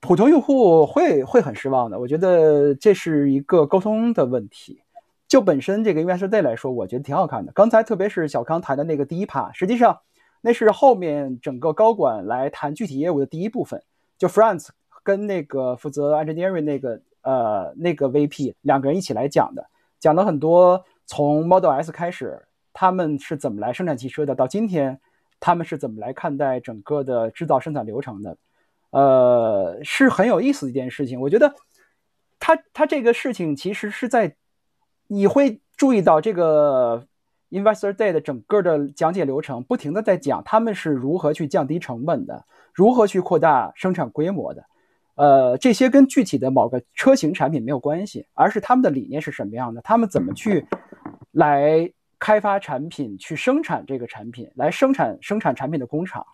[0.00, 2.00] 普通用户会会很失望的。
[2.00, 4.80] 我觉得这是一个沟通的问题。
[5.28, 7.52] 就本身这个 Investor Day 来说，我觉得挺好看的。
[7.52, 10.00] 刚才特别是小康谈的那个第一趴，实际上
[10.40, 13.82] 那是后面整个高管来谈具体业务的第一部分。
[14.24, 14.68] 就 France
[15.02, 19.68] 跟那个负责 engineering 那个呃那个 VP 两个人一起来讲的，
[20.00, 24.98] 讲了很多从 Model S 开始，他们是怎么来生产汽车的，到今天
[25.40, 28.38] 他们是怎么来看待整个的制造生产流程的，
[28.92, 31.20] 呃，是很有意思的一件事情。
[31.20, 31.54] 我觉得
[32.40, 34.36] 他他这个事情其实是在
[35.06, 37.06] 你会注意到这个
[37.50, 42.44] Investor Day 的整个的讲解流程，不停的在讲他们是如何去降低成本的。
[42.72, 44.64] 如何去扩大生产规模的？
[45.14, 50.66] 呃，这些跟具体的某个车型产品没有关系，而是他们的理念是什么样的，他们怎么去
[51.30, 56.26] 来开发产品，去生产这个产品，来生产生产产品的工厂。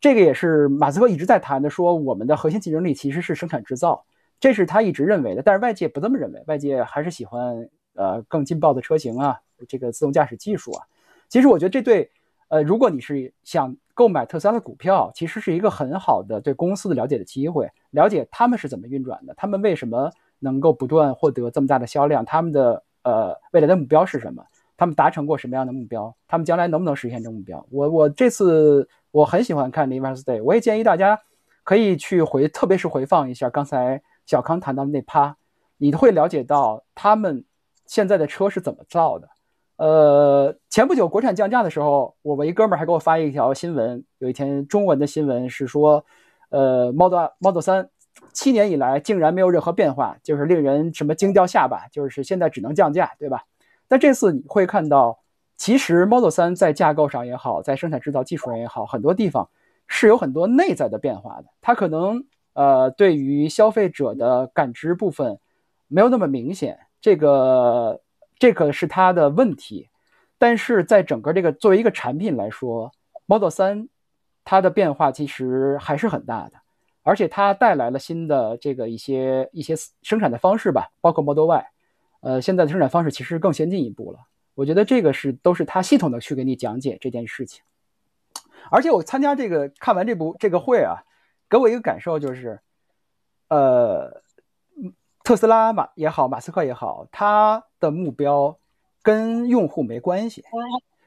[0.00, 4.04] 这个也是马斯克一直在谈的，说我们的核心竞争力其实是生产制造，
[4.38, 5.42] 这是他一直认为的。
[5.42, 10.84] 但是外界不这么认为，外界还是喜欢呃更劲爆的车型啊，这个自动驾驶技术啊。
[11.28, 12.10] 其实我觉得这对
[12.48, 24.44] 呃，如果你是想购买特斯拉的股票，其实是一个很好的对公司的了解的机会，了解他们是怎么运转的，他们为什么能够不断获得这么大的销量，他们的呃未来的目标是什么，
[24.76, 27.66] 他们达成过什么样的目标，他们将来能不能实现这个目标。
[27.70, 28.88] 我我这次。
[29.12, 31.20] 我很喜欢看《l e v i s Day》，我也建议大家
[31.64, 35.36] 可以去回，特别是回放一下刚才小康谈到的那趴，
[35.76, 37.44] 你会了解到他们
[37.84, 39.28] 现在的车是怎么造的。
[39.76, 46.04] 呃，前不久国产降价的时候，我们一哥们儿还给我发一条新闻，有一天中文的新闻是说，
[46.50, 47.88] 呃，Model Model 三
[48.32, 53.44] 七年以来竟然没有任何变化，就是令人什么惊掉下巴，就是现在只能降价，对吧？
[53.88, 55.18] 但这次你会看到。
[55.58, 59.48] 其实 Model 3在架构上也好，在生产制造技术上也好，很多地方
[59.86, 61.44] 是有很多内在的变化的。
[61.60, 65.38] 它可能呃，对于消费者的感知部分
[65.86, 68.00] 没有那么明显，这个
[68.42, 69.88] 这个是它的问题。
[70.36, 72.90] 但是在整个这个作为一个产品来说
[73.26, 73.86] ，Model 3
[74.42, 76.54] 它的变化其实还是很大的，
[77.04, 81.66] 而且它带来了新的这个一些一些生产的方式吧，包括 Model Y，
[82.22, 84.18] 呃，现在的生产方式其实更先进一步了。
[84.54, 87.62] 我觉得这个是都是他系统的去给你讲解这件事情，
[88.72, 91.04] 而且我参加这个看完这部这个会啊，
[91.48, 92.58] 给我一个感受就是，
[93.46, 94.21] 呃，
[95.24, 98.58] 特斯拉马也好，马斯克也好，他的目标
[99.02, 100.44] 跟用户没关系，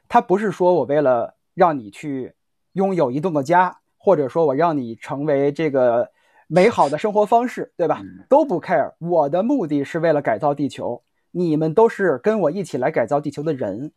[0.08, 2.34] 他不是说我为了让你去
[2.72, 6.10] 拥有移动的家，或者说我让你成为这个
[6.46, 8.02] 美好的生活方式，对吧？
[8.28, 11.02] 都不 care，我的目的是为了改造地球。
[11.32, 13.92] 你们都是跟我一起来改造地球的人，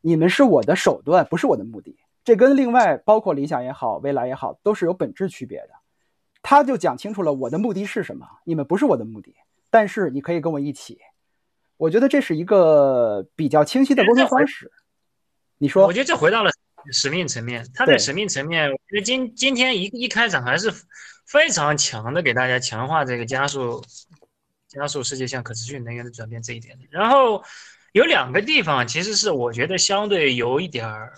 [0.00, 1.98] 你们是我的手段，不是我的目的。
[2.24, 5.68] 这跟另外包括理想也好，未来也好，都是有本质区别的。
[6.42, 9.34] 他就讲清楚了我的目的是什么，你们不是我的目的，
[9.70, 10.98] 但是你可以跟我一起。
[11.76, 14.70] 我觉得这是一个比较清晰的沟通方式。
[15.58, 15.86] 你说？
[15.86, 16.50] 我觉得这回到了
[16.92, 17.66] 使命层面。
[17.74, 20.70] 他在使命层面，我觉得今今天一一开场还是
[21.26, 23.82] 非常强的，给大家强化这个加速。
[24.72, 27.42] 加速世界向可持续能源的转变这一点，然后
[27.90, 31.12] 有两个地方其实是我觉得相对有一点儿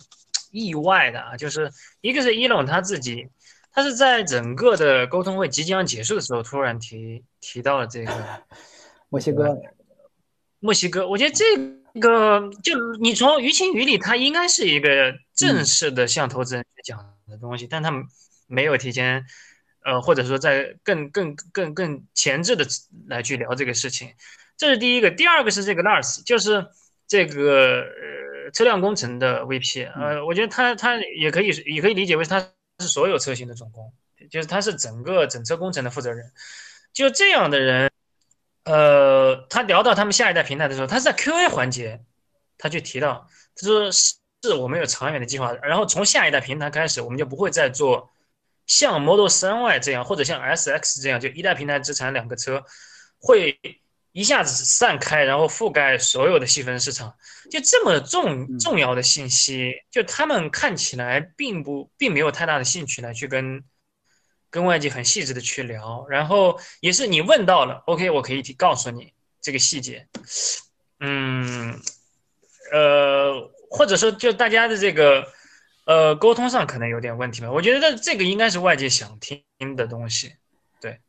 [0.51, 3.29] 意外的啊，就是一个是伊隆他自己，
[3.73, 8.13] 他是在整个的沟通会即将结束的时候突然提提到了这个
[9.09, 9.57] 墨西哥，
[10.61, 11.45] 墨西哥，我觉得这
[12.01, 18.05] 个就你从于情于理，他应该是一个正式的向投资人讲的东西，但他们
[18.47, 19.25] 没有提前。
[19.85, 22.65] 呃，或者说在更更更更前置的
[23.09, 24.13] 来去聊这个事情，
[24.57, 25.11] 这是第一个。
[25.11, 26.65] 第二个是这个 Lars，就是
[27.09, 29.91] 这个呃车辆工程的 VP。
[29.93, 32.49] 呃，我觉得他他也可以也可以理解为他
[32.83, 33.91] 是所有车型的总工，
[34.31, 36.31] 就是他是整个整车工程的负责人。
[36.93, 37.91] 就这样的人，
[38.65, 42.05] 呃，他聊到他们下一代平台的时候，他是在 Q&A 环节，
[42.59, 48.11] 他就提到，他说是我们有长远的计划，然后从下一代平台开始，我们就不会再做。
[48.65, 52.63] 像 Model 3 Y 这样，或者像 S X 这样，就一代平台只产两个车，
[53.19, 53.59] 会
[54.13, 57.17] 一下子散开，然后覆盖所有的细分市场。
[57.51, 63.65] 就这么重重要的信息，就他们看起来并不并没有太大的兴趣来去跟
[64.51, 66.07] 跟外界很细致的去聊。
[66.09, 70.07] 然后也是你问到了，OK，我可以告诉你这个细节。
[71.01, 71.81] 嗯，
[72.73, 75.33] 呃，或者说就大家的这个。
[75.85, 77.51] 呃，沟通上可能有点问题吧。
[77.51, 79.43] 我觉得这个应该是外界想听
[79.75, 80.37] 的东西，
[80.81, 81.01] 对，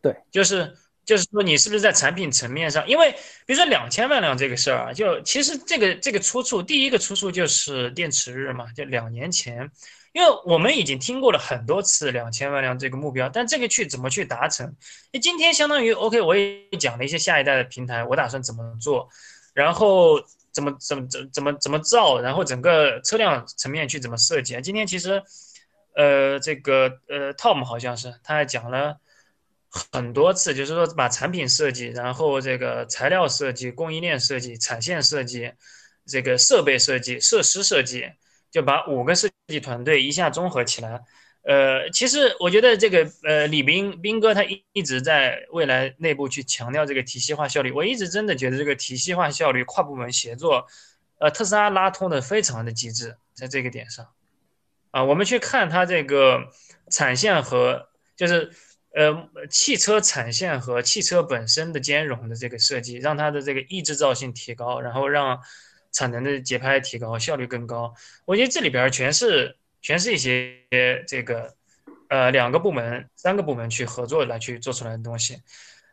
[0.00, 2.86] 对，就是就是说你是不是在产品层面上？
[2.86, 3.12] 因为
[3.46, 9.70] 比如说两千万辆这个事儿啊，就其实这个这个出处，第一个出处就是电池日嘛，就两年前，
[10.12, 14.74] 因为我们已经听过了很多次两千万辆这个目标，但这个去怎么去达成？
[15.12, 19.08] 那今天相当于 OK，我也讲了一些下一代的平台，我打算怎么做，
[19.54, 20.20] 然后。
[20.56, 24.60] 怎么怎么怎怎么怎么造，然后整个车辆层面去怎么设计啊？
[24.62, 25.22] 今天其实，
[25.94, 28.96] 呃，这个呃，Tom 好像是他还讲了
[29.68, 35.52] 很多次，就是说把产品设计，然后这个材料设计、供应链设计、产线设计、
[36.06, 38.06] 这个设备设计、设施设计，
[38.50, 41.02] 就把五个设计团队一下综合起来。
[41.42, 47.70] 呃，其实我觉得这个呃，李斌斌哥他一直在未来内部去强调这个体系化效率。
[47.70, 50.66] 我一直真的觉得这个体系化效率、跨部门协作，
[51.18, 54.08] 呃，特斯拉拉通的非常的极致，在这个点上，
[54.90, 56.50] 啊，我们去看它这个
[56.90, 58.50] 产线和就是
[58.96, 65.38] 呃汽车产线和汽车本身的兼容的这个设计，让它的这个易制造性提高，然后让
[65.92, 67.94] 产能的节拍提高，效率更高。
[68.24, 70.56] 我觉得这里边全是全是一些
[71.06, 71.54] 这个
[72.08, 75.42] 呃两个部门、三个部门去合作来去做出来的东西。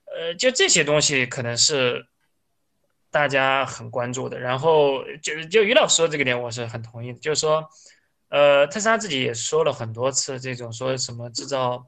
[0.05, 2.07] 呃，就这些东西可能是
[3.11, 4.39] 大家很关注的。
[4.39, 7.69] 然后就就于老师说这个点，我是很同意的，就是说。
[8.29, 11.85] 呃，特斯拉自己也说了很多次，这种说什么制造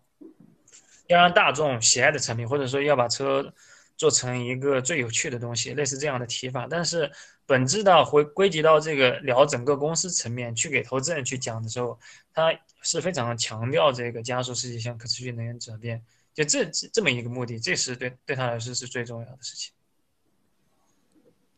[1.08, 3.54] 要让大众喜爱的产品，或者说要把车
[3.98, 6.68] 做成一个最有趣的东西，类似这样的提法。
[6.70, 7.10] 但是
[7.46, 12.00] 本质到回归集到这个聊整个公司层面去给投资人去讲的时候，
[12.34, 19.74] 他是非常强调这个加速世界向可持续能源转变，就这这么一个目的，这是对对他来说是最重要的事情。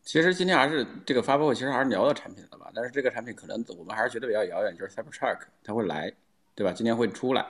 [0.04, 2.72] 其实今天还是这个发布会，其实还是聊到产品了吧？
[2.74, 6.14] 但是这个产品可能我们还是觉得比较遥远，就是 Cybertruck 它会来，
[6.56, 6.72] 对吧？
[6.72, 7.46] 今天会出来，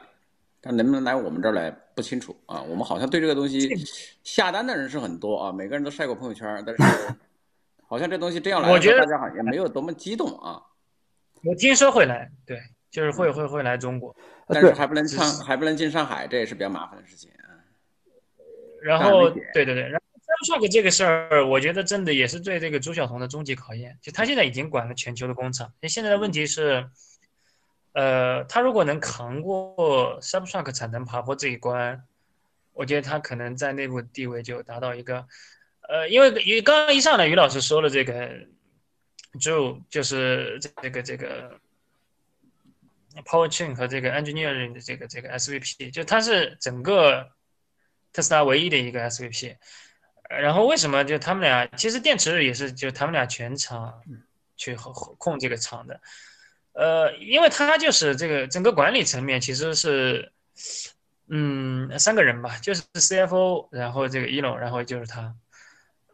[0.67, 2.61] 但能不能来我们这儿来不清楚啊。
[2.61, 3.73] 我们好像对这个东西
[4.23, 7.15] 下单的人是很多啊，每个人都晒过朋友圈，但是
[7.87, 10.61] 好像这东西这样来，我觉得大家好像也没有多么激动啊。
[11.43, 12.59] 我听说会来，对，
[12.91, 14.13] 就是会会会来中国，
[14.47, 17.55] 但是还不能上，还不能进上海，这也是比较麻烦的事情啊。
[18.81, 20.01] 然后，对对对，然后。
[20.69, 23.97] 这个事儿，我觉得真的也是对这个朱晓彤的终极考验。
[24.03, 26.87] 就他现在已经管了全球的工厂，那现在的问题是，
[27.97, 32.03] 呃，他如果能扛过 Cybertruck 产能爬坡这一关，
[32.73, 35.25] 我觉得他可能在内部地位就达到一个，
[35.89, 38.29] 呃，因为于刚刚一上来于老师说了这个，
[39.41, 41.59] 就就是这个这个
[43.25, 47.31] Power Chain 和这个 Engineering 的这个这个 SVP，就他是整个
[48.13, 49.55] 特斯拉唯一的一个 SVP。
[50.29, 51.65] 然后为什么就他们俩？
[51.77, 54.03] 其实电池也是就他们俩全场
[54.55, 55.99] 去控这个厂的，
[56.77, 60.31] 呃，因为他就是这个整个管理层面其实是，
[61.27, 65.33] 嗯，三个人吧，就是 CFO，然后这个一龙，然后就是他，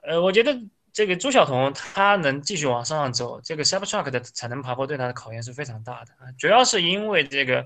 [0.04, 0.58] 呃，我觉得
[0.94, 7.66] 这个朱晓彤他能继续往上走，这个 Cybertruck 的产能爬坡对他的考验是非常大的啊，主要是因为这个，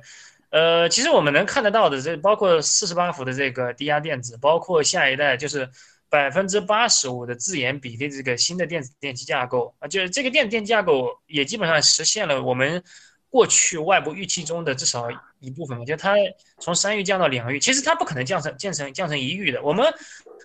[0.49, 5.69] 呃，其实我们能看得到的这包括四十八伏的这个低压电子，包括下一代就是。
[6.09, 12.81] 百分之八十五的自研比例，这个新的电子电器架构啊，就是这个电子电架构也基本上实现了我们
[13.29, 15.09] 过去外部预期中的至少
[15.41, 16.15] 一部分嘛，就它
[16.59, 19.61] 从三域降到两域，其实它不可能降成降成降成一域的。
[19.61, 19.93] 我们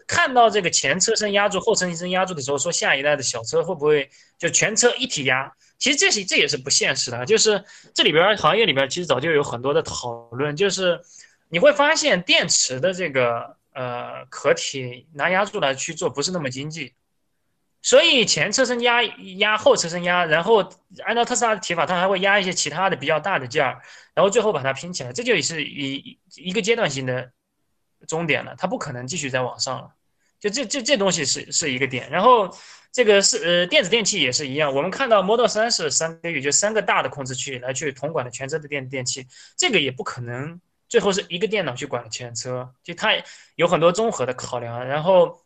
[0.08, 5.52] 看到这个前车身压住后车身压住的时候，说下一代的小车会不会就全车一体压？
[5.78, 7.62] 其实这是这也是不现实的，就是
[7.94, 11.00] 这里边行业里边其实早就有很多的讨论，就是
[11.48, 13.56] 你会发现电池的这个。
[13.72, 16.94] 呃，壳体拿压铸来去做不是那么经济，
[17.80, 20.70] 所以前车身压压后车身压，然后
[21.04, 23.80] 按照特斯拉的提法，它还会压一些其他的比较大的件儿，
[24.14, 27.32] 然后最后把它拼起来，这就也是一一个阶段性的
[28.06, 29.94] 终点了，它不可能继续再往上了。
[30.38, 32.54] 就这这这东西是是一个点，然后
[32.92, 40.60] 这个是呃电子电器也是一样，我们看到 Model 3是三个域，就三个大的控制区来去统管的全车的电子电器，这个也不可能。
[40.92, 43.14] 最后是一个电脑去管全车，就它
[43.54, 44.86] 有很多综合的考量。
[44.86, 45.42] 然后，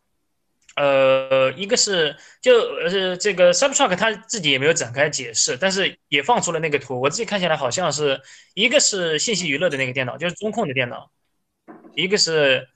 [0.75, 6.99] 呃，一个是就呃这个 Cybertruck 它自己也没有展开解释，但是也放出了那个图。
[6.99, 8.21] 我自己看起来好像是
[8.55, 11.09] 一个是信息娱乐的那个电脑，就是中控的电脑；
[11.95, 12.67] 一个是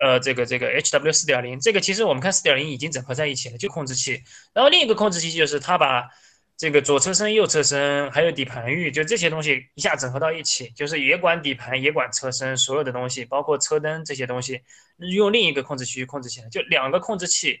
[0.00, 4.22] 呃这个这个 HW 四点零，这个其实我们看四点零已经整合在一起了，就控制器。
[4.54, 6.08] 然后另一个控制器就是它把。
[6.56, 14.60] 这个左车身、右车身，还有底盘域，就这些东西一下整合到一起，就是也管底盘，也管车身，所有的东西，包括车灯这些东西，
[14.98, 17.58] 用另一个控制器去控制起来，就两个控制器。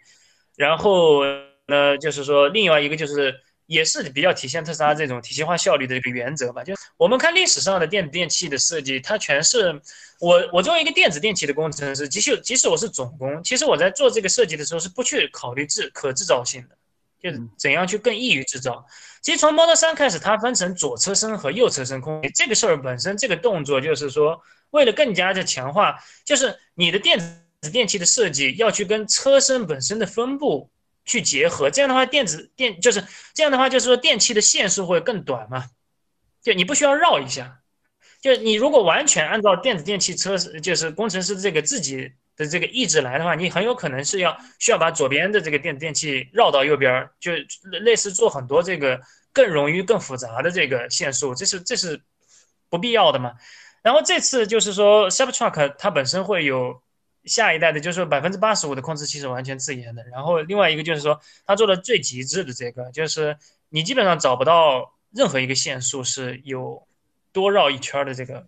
[0.56, 1.24] 然后
[1.66, 3.34] 呢，就是说另外一个就是
[3.66, 6.62] 也是比较体现特斯拉这种体系化效率的一个原则吧。
[6.62, 9.80] 就我们看历史上的电子电器的设计，它全是
[10.20, 16.76] 我我作为一个电子电器的工程师，即使即使我是总工，其实我在做这个设计的时候是不去考虑制可制造性的。
[17.24, 18.84] 就是怎样去更易于制造。
[19.22, 22.30] 其实从 Model 3开始，它分成左车身和右车身空间。
[22.34, 24.38] 这个事儿本身，这个动作就是说，
[24.72, 30.70] 为了更加的强化，就是你的电子电器的设计要去跟车身本身的分布
[31.06, 31.70] 去结合。
[31.70, 35.64] 这样的话，电子电就是这样的话，就是说电器的线束会更短嘛。
[36.42, 37.60] 就你不需要绕一下。
[38.20, 42.12] 就你如果完全按照电子电器车，就是工程师这个自己。
[42.36, 47.32] 的这个意志来的话，你很有可能是要需要把左边的这个电电器绕到右边，就
[47.82, 49.00] 类似做很多这个
[49.32, 52.02] 更容易、更复杂的这个线束，这是这是
[52.68, 53.34] 不必要的嘛。
[53.82, 56.82] 然后这次就是说，Cybertruck 它本身会有
[57.24, 60.02] 下一代的，就是百分之八十五的控制器是完全自研的。
[60.10, 63.36] 然后另外一个就是说，它做的最极致的这个，就是
[63.68, 66.88] 你基本上找不到任何一个线束是有
[67.32, 68.46] 多绕一圈的这个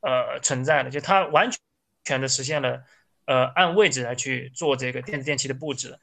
[0.00, 1.58] 呃存在的，就它完全。
[2.02, 2.82] 全的实现了，
[3.30, 5.96] 呃，按位置来去做这个电子电器的布置，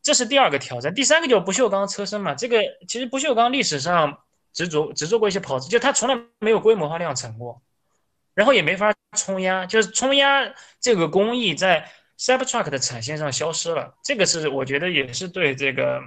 [0.00, 0.94] 这是第二个挑战。
[0.94, 4.20] 第三个就是不锈钢车身嘛，这个其实不锈钢历史上
[4.52, 7.60] 只做只做过一些跑车，就它从来没有规模化量产过，
[8.32, 16.00] 然后也没法冲压，就是冲压这个工艺在 Cybertruck 的产线上消失了，这个是我觉得也是对这个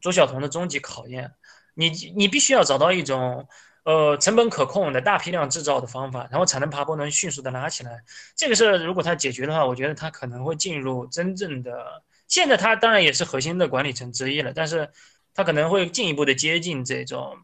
[0.00, 1.34] 周晓彤的终极考验。
[1.74, 3.46] 你你必须要找到一种。
[3.84, 8.04] 呃，成本可控的大批量制造的方法，然后产能爬坡能迅速的拉起来。
[8.36, 12.02] 这个事儿如果它解决的话，我觉得它可能会进入真正的。
[12.26, 14.90] 现在它当然也是核心的管理层之一了，但是
[15.32, 17.38] 它可能会进一步的接近这种，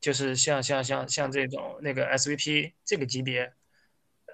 [0.00, 3.52] 就是像像像像这种那个 SVP 这个级别。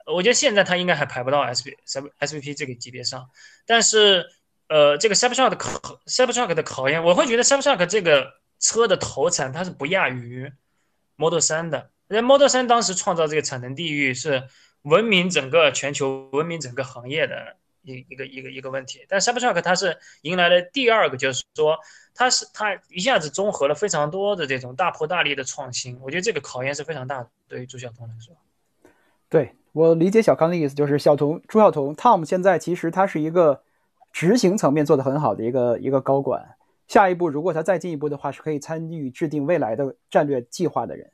[0.06, 3.28] 我觉得现在它应该还排不到 S V S SVP 这个级别上，
[3.66, 4.24] 但是
[4.68, 10.52] 呃，这个 Cybertruck 的考 Cybertruck 的考验，我会觉得 Cybertruck 这个车的投产它是不亚于。
[11.16, 14.44] Model 三的，那 Model 三当时创造这个产能地域是
[14.82, 19.04] 闻名整个全球、闻名整个行业的一一个一个一个问题。
[19.08, 21.78] 但 Cybertruck 它是迎来了第二个，就是说
[22.14, 25.98] 它是它一下子综合了非常多的这种大破大立的创新。
[26.02, 28.34] 我觉得这个考验是非常大的，对于朱晓彤来说。
[29.28, 33.62] 对我理解小康的意思，就是小彤朱晓彤 Tom 现在其实他是一个
[34.12, 36.53] 执行层面做得很好的一个一个高管。
[36.86, 41.10] 下一步，如果他再进一步的话，是可以参与制定未来的战略计划的人，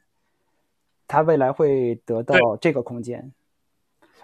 [1.07, 3.33] 他未来会得到这个空间。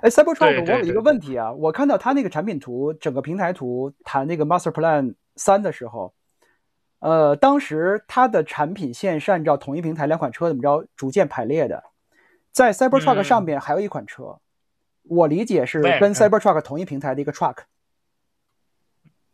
[0.01, 6.13] 哎，Cybertruck，我有一个问题啊，我看到他那个产品图，整个平台图谈那个 Master Plan 三的时候，
[6.99, 11.85] 呃，当时它的产品线是按照同一平台两款车怎么着逐渐排列的，
[12.53, 14.39] 在 Cybertruck 上面还有一款车，
[15.05, 17.59] 我理解是跟 Cybertruck 同一平台的一个 Truck。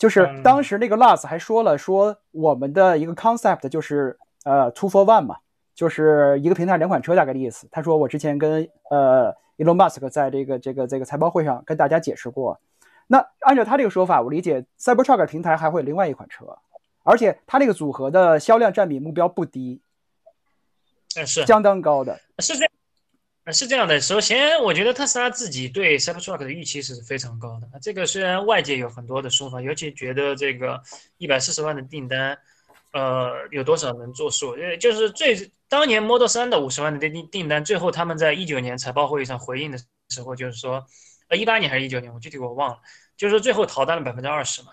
[0.03, 5.37] 就是当时那个 Lars 还说了，说我们的一个 concept 就是呃 two for one 嘛，
[5.77, 7.69] 就是一个平台两款车大概的意思。
[7.71, 12.59] 他说我之前跟呃 Elon Musk 在这个这个这个财报会上跟大家解释过。
[13.07, 16.59] 那按照他这个说法，我理解 Cybertruck 平台还会有另外一款车，
[17.05, 19.81] 而且他那个组合的销量占比目标不低，
[21.11, 22.73] 是相当高的，是这样。
[23.51, 27.69] 是这样的，首先，我觉得特斯拉自己对 Cybertruck 的预期是非常高的。
[27.81, 30.81] 这个虽然外界有很多的说法，尤其觉得这个
[31.19, 32.39] 一百四十万的订单，
[32.93, 34.53] 呃，有多少能作数？
[34.53, 39.79] 呃，就是最当年 Model 三的五十万的订订单，最后他们在一九年财报会议上回应的
[40.11, 40.87] 时候，就是说，
[41.27, 42.79] 呃，一八年还是一九年，我具体我忘了，
[43.17, 44.69] 就是说最后逃单了百分之二十嘛，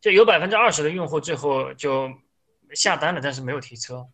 [0.00, 2.08] 就有百分之二十的用户最后就
[2.74, 4.06] 下单了，但是没有提车。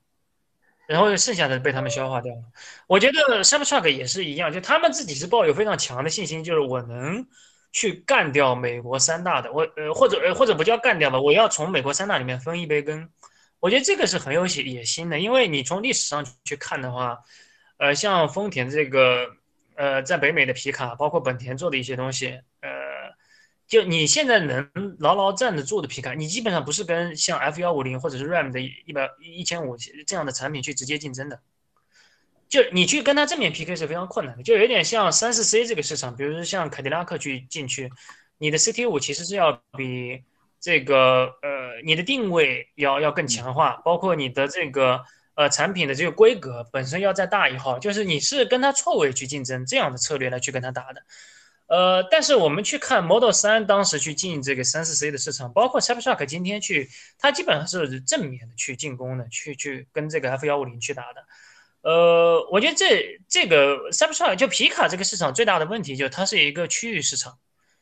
[0.86, 2.42] 然后剩下的被他们消化掉了。
[2.86, 7.26] 我觉得 Cybertruck 也是一样，就他们自己是抱有非常强的信心，就是我能
[7.72, 13.08] 去干掉美国三大的，我呃或者呃或者不叫干掉吧，我要从美国三大里面分一杯羹。
[13.60, 17.18] 我觉得这个是很有野野心的，因为你从历史上去看的话，
[17.78, 19.28] 呃，像丰田这个
[19.76, 22.93] 呃在北美的皮卡，包括本田做的一些东西，呃。
[23.74, 24.70] 就你现在能
[25.00, 31.40] 牢牢站得住的皮卡，你基本上不是跟像 F 幺五零或者是 Ram 的一百一千五这样的产品去直接竞争的。
[32.48, 37.90] 就你去跟它正面 PK 是非常困难的，就有点像三四 C 这个市场，比如说像凯迪拉克去进去，
[38.38, 40.22] 你的 CT 五其实是要比
[40.60, 45.04] 这个呃你的定位要要更强化，包括你的这个
[45.34, 51.02] 呃产品的这个规格本身要再大一号，就是你是跟它错位去竞争这样的策略来去跟它打的。
[51.74, 61.26] 呃，但是我们去看 Model 三当时去进这个三四 C 的市场，包括 Cybertruck 今天去，它基本上是正面的去进攻的，去去跟这个 F 幺五零去打的。
[61.82, 67.38] 呃，我觉得这这个 Cybertruck 就皮卡这个市场最大的问题就它是一个区域市场，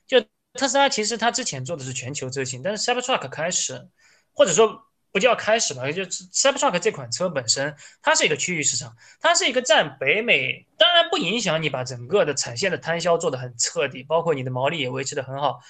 [0.06, 0.24] 就
[0.54, 3.88] 特斯拉其实它之前做的是全球车型，但是 Cybertruck 开始
[4.32, 4.86] 或者说。
[5.12, 15.60] 不叫开始吧，就 Cybertruck 这款车本身，它是一个区域市场，它是一个占北美，当然不影响你把整个的产线的摊销做得很彻底，包括你的毛利也维持得很好，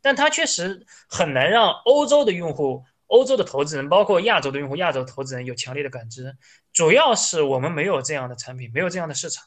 [0.00, 6.36] 但它确实很难让欧洲的用户、欧洲的投资人，包括亚洲的用户、亚洲投资人有强烈的感知，
[6.72, 9.44] 主要是我们没有这样的产品，没有这样的市场，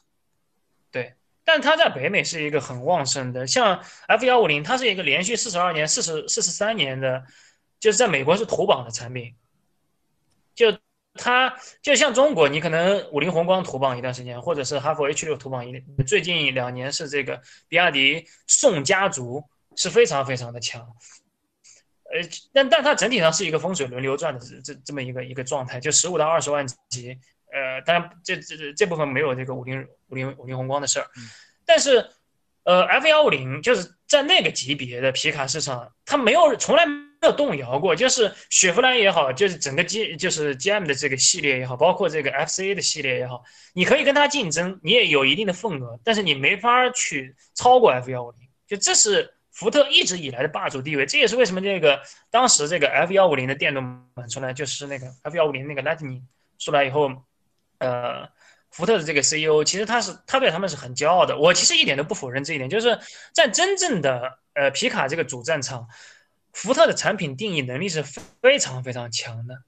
[0.90, 7.24] 对，但它在北美是一个很旺盛的，像 F 幺五零，它是一个连续四十二年、四十四十三年的。
[7.82, 9.34] 就是在美国是头榜的产品，
[10.54, 10.78] 就
[11.14, 11.52] 它
[11.82, 19.42] 就像中国，你可能五菱宏光头榜一段时间，或者是哈弗 H 六头榜一，最近两年是这个比亚迪宋家族
[19.74, 20.80] 是非常非常的强，
[22.04, 22.20] 呃，
[22.52, 27.18] 但但它整体上是一个风水轮流转的这这这么一个一个状态，就十五到二十万级，
[27.52, 31.06] 呃，当然这这这部分没有这个五菱五菱五菱宏光的事儿，
[31.66, 32.08] 但是
[32.62, 36.86] 呃 F 幺五零就是在那个级别的皮卡市场，它没有从来。
[37.22, 43.44] 有动摇过，就是雪佛兰也好，就是整个 G 就是 GM 的这个系列也好，包括这个 FCA 的系列也好，
[43.74, 56.22] 你可以跟它竞争，你也有一定的份额，但是你没法去超过 F 幺五零，就这是福特一直以来的霸主地位，这也是为什么这个当时这个 F 幺五零的电动版出来，就是那个 F 幺五零那个 Lightning
[56.58, 57.10] 出来以后，
[57.78, 58.28] 呃。
[58.74, 62.98] 福特的这个 CEO 其实他是他对他们是很骄傲的，我其实一点都不否认这一点，就是
[63.34, 65.86] 在真正的呃皮卡这个主战场，
[66.52, 69.62] 福特的产品定义能力是非常非常强的。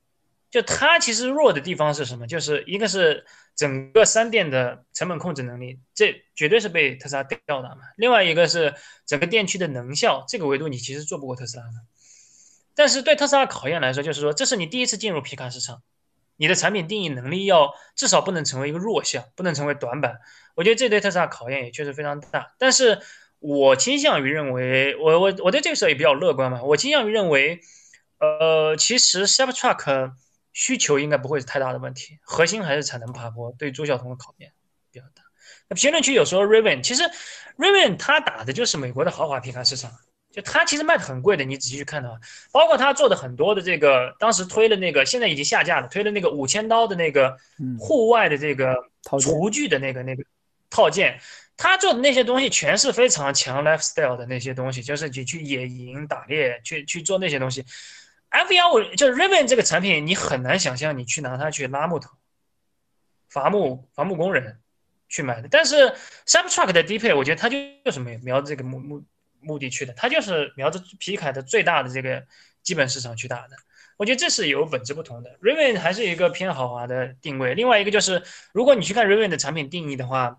[0.51, 2.27] 就它其实弱的地方是什么？
[2.27, 3.27] 就是一个是
[3.57, 7.79] 整个三电的成本控制能力，这绝对是被特斯拉吊打嘛。
[7.97, 8.75] 另外一个是
[9.05, 11.73] 整个电驱的能效，这个维度你其实做不过特斯拉的。
[12.77, 15.83] 但是对特斯拉考验来说，就是说这是你第一次进入皮卡市场。
[16.37, 20.19] 你的产品定义能力要至少不能成为一个弱项，不能成为短板。
[20.57, 22.55] 我觉得这对特斯拉考验也确实非常大。
[22.59, 23.01] 但是
[23.45, 26.63] 我倾向于认为，我我我对这个事儿也比较乐观嘛。
[26.63, 27.61] 我倾向于认为，
[28.19, 30.13] 呃，其实 Cybertruck
[30.55, 34.53] 需求应该不会是太大的问题，核心还是产能爬坡对朱晓彤的考验
[34.91, 35.23] 比较大。
[35.69, 37.03] 那评论区有时候 Raven，其实
[37.59, 39.93] Raven 他打的就是美国的豪华皮卡市场。
[40.33, 42.19] 就它其实卖的很贵的，你仔细去看的话，
[42.51, 47.37] 包括他做的很多的这个，当时推了那个，现在已经下架了，推了那个五千刀的那个
[47.79, 48.75] 户外的这个
[49.21, 50.25] 厨具的那个那个
[50.71, 51.21] 套件，
[51.57, 57.65] 他做的那些东西全是非常强 lifestyle 的那些东西，就是你去野营打猎去去做那些东西。
[58.29, 62.11] F 幺五就是 Raven 这个产品，你很难想象你去拿它去拉木头、
[63.29, 64.61] 伐木、伐木工人
[65.09, 65.49] 去买的。
[65.51, 65.95] 但是
[66.27, 69.05] Sub Truck 的低配，我觉得它就就是瞄瞄这个目目。
[69.47, 72.25] 目的去的，它就是瞄着皮卡的最大的这个
[72.63, 73.51] 基本市场去打的。
[73.99, 75.39] 我觉得这是有本质不同的。
[75.43, 77.53] Raven 还是一个偏豪华的定位。
[77.53, 78.23] 另外一个就是，
[78.55, 80.39] 如果你去看 Raven 的产品定义的话，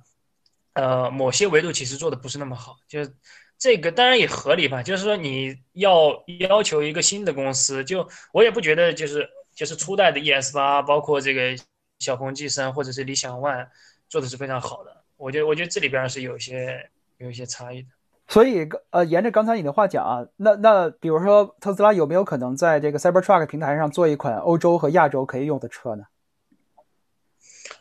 [0.76, 2.78] 呃，某些维度其实做的不是那么好。
[2.88, 3.12] 就是
[3.58, 4.84] 这个当然也合理吧。
[4.84, 11.58] 就是说你要要求一个新的公司，就我也不觉得就是就是初代的 ES 八，包括这个
[12.00, 13.68] 小鹏 G 三或者是理想 ONE
[14.08, 15.04] 做的是非常好的。
[15.18, 17.88] 我觉得我觉得这里边是有一些有一些差异的。
[18.28, 26.06] 所以，呃，沿着刚才你的话讲啊，那那比如说特斯拉有没有可能在这个 Cybertruck 平台上做一款欧洲和亚洲可以用的车呢？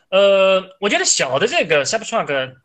[0.09, 2.57] 呃，我觉得小的这个 Cybertruck，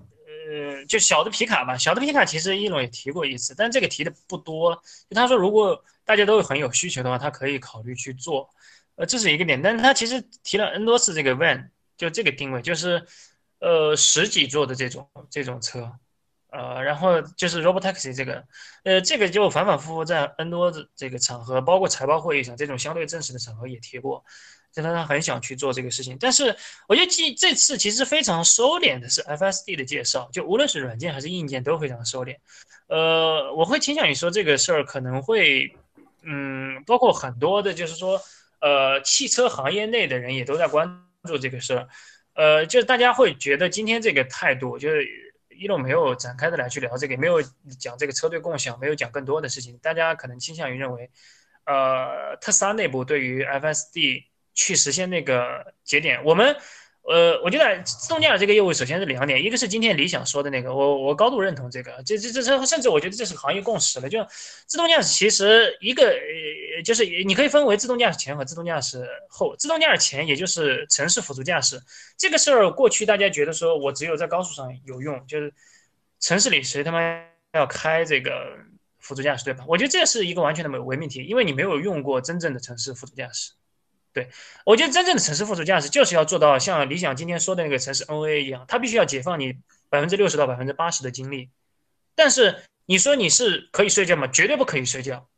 [0.51, 4.75] 呃，就小的皮卡嘛，小的皮卡其实一龙也提过一次，但这个提的不多。
[5.09, 8.51] 就他说，如果大家都有很有需求的话，他可以考虑去做。
[8.97, 13.07] 呃，这是一个点，但他其实提了 N 多次这个 van，就这个定位，就是
[13.61, 15.93] 呃十几座的这种这种车。
[16.53, 18.45] 呃，然后就是 Robotaxi 这个，
[18.83, 24.25] 呃，这个就反反复复在 N 多的这个场合，包括财报会议上这种相对正式的场合也提过，
[24.73, 26.17] 就他他很想去做这个事情。
[26.21, 26.57] 但是
[26.89, 32.37] 我觉得这这次其实非常收敛的是 FSD 的介绍，就无论是软件还是硬件都非常收敛。
[32.89, 35.75] 呃，我会倾向于说这个事儿可能会，
[36.23, 38.21] 嗯，包括很多的，就是说，
[38.61, 41.89] 呃，汽车行业内的人也都在关注这个事儿，
[42.35, 45.31] 呃，就是大家会觉得今天这个态度就是。
[45.53, 47.43] 一路没有展开的来去聊这个，没有
[47.79, 49.77] 讲这个车队共享，没有讲更多的事情。
[49.83, 51.11] 大家可能倾向于认为，
[51.67, 54.25] 呃，特斯拉内部对于 FSD
[54.55, 56.57] 去实现那个节点，我们。
[57.03, 64.09] 呃，我觉得自动驾驶这个业务首先是两点，一个是今天理想说的那个，我我高度认同这个，这这这这，甚至我觉得这是行业共识了。
[64.09, 64.25] 就
[64.67, 69.57] 自动驾驶其实一个呃，就是你可以分为自动驾驶前和自动驾驶后。
[69.57, 71.81] 自动驾驶前也就是城市辅助驾驶
[72.19, 75.53] 这个事儿，过去大家觉得说我只有在高速上有用，就是
[76.21, 77.01] 城市里谁他妈
[77.55, 78.59] 要开这个
[78.99, 79.65] 辅助驾驶对吧？
[79.67, 83.53] 我觉得这是一个完全的伪命题，因为你没有用过真正的城市辅助驾驶。
[84.13, 84.29] 对，
[84.65, 89.59] 我觉得真正的城市辅助驾驶就是要做到像理想今天说的那个城市 NOA 一样，它必须要解放你
[89.89, 91.49] 百分之六十到百分之八十的精力。
[92.17, 94.27] 但是你说你是可以睡觉吗？
[94.27, 95.29] 绝对不可以睡觉。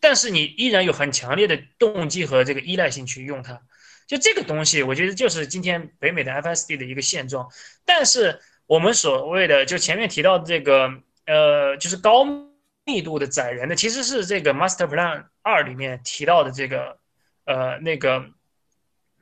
[0.00, 3.62] 但是你依然有很强烈的动机和这个依赖性去用它。
[4.08, 7.48] 就这个东西，我觉得就是今天北美的 FSD 的一个现状。
[7.84, 10.90] 但是我们所谓的就前面提到的这个
[11.26, 12.24] 呃，就是高
[12.84, 16.98] 密度的载人的，其实是这个 Master Plan 二里面提到的这个。
[17.50, 18.30] 呃，那个，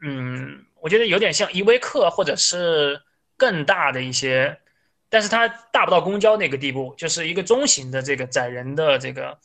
[0.03, 3.01] 嗯，我觉得有点像依维柯，或者是
[3.39, 4.61] 更大的一些，
[5.09, 9.41] 但是它大不到公交那个地步，就是一个中型的这个载人的这个，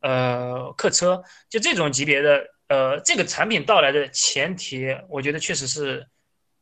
[0.00, 6.06] 呃，客车，就这种级别的，呃，这个产品到来的前提，我觉得确实是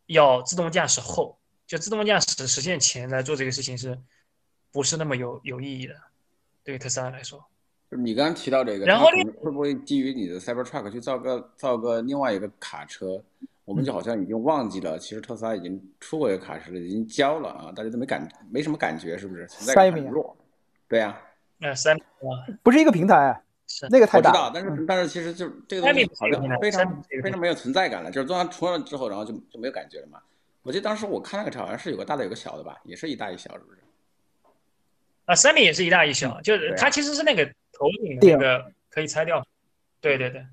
[0.06, 3.98] 要自动驾驶后，就自动驾驶实现前来做这个事情，是
[4.70, 5.96] 不是那么有有意义的？
[6.62, 7.44] 对于特斯拉来说。
[7.90, 9.06] 就是你刚刚提到这个，然后
[9.40, 13.22] 会不会基于你的 Cybertruck 去造个造个另外一个卡车？
[13.64, 19.46] 我们就好像已经忘记了，其实特斯拉已经出过一个卡车了，已经交了啊，大家都没感没什么感觉，是不是？
[19.46, 20.34] 存在感很弱。
[20.88, 21.20] 对呀，
[21.58, 22.02] 那三米
[22.62, 23.42] 不是一个平台。
[23.70, 24.52] 是那个太大我知道，了。
[24.54, 30.18] 但是嗯但是其实就这个东三米西好像这个非常非常没有存在感了，就是做完冲了之后，然后就就没有感觉了嘛。
[30.62, 33.78] 我记得当时我看那个车好像是有个大的有个小的吧，也是一大一小，是不是？
[35.26, 37.46] 啊，三米也是一大一小，就是它其实是那个
[37.78, 39.46] 头顶那个可以拆掉。
[40.00, 40.44] 对对对，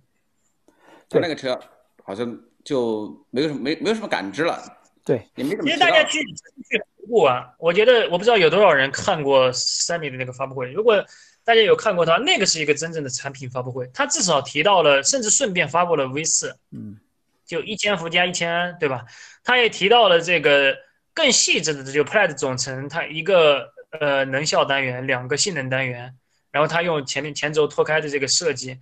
[1.08, 1.60] 就那个车
[2.04, 4.60] 好像就没有什么没没有什么感知了，
[5.04, 10.72] 对，也没怎么其实大家去去回顾啊，我觉得我不知道有多少人看过三米的那个发布会。
[10.72, 11.06] 如果
[11.44, 16.98] 大家有看过的话，那个是一个真正的产品发布会，它至少提到了，甚至顺便发布了 V 四，嗯，
[17.46, 19.06] 就一千伏加一千安，对吧？
[19.44, 20.76] 它也提到了这个
[21.14, 26.16] 更细致的这个 Plaid 总成，它一个呃能效单元，两个性能单元，
[26.56, 28.80] 然后它用前面前轴脱开的这个设计，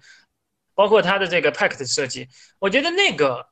[0.75, 3.47] 包括它的这个 Pack 的设计，我觉得那个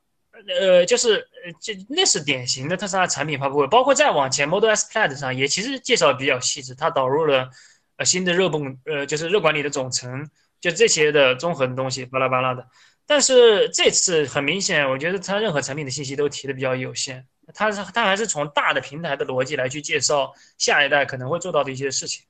[0.60, 1.14] 呃就是
[1.44, 7.50] 呃这那是典型的特斯拉产品发布会，包括再往前 Model S Plaid 上也其实介绍得比较细致，它导入了
[7.96, 12.64] 呃新的热泵呃就是热管理的总成，就这些的综合的东西巴拉巴拉的。
[13.04, 22.24] 但是这次很明显，我觉得它任何产品的信息都提的比较有限，它是它还是从大的平台的逻辑来去介绍下一代可能会做到的一些事情。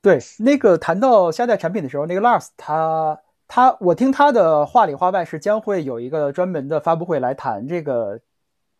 [0.00, 8.20] 对，那个谈到下一代产品的时候，那个 Lars 他他，我听他的话里话外是将会有一个专门的发布会来谈这个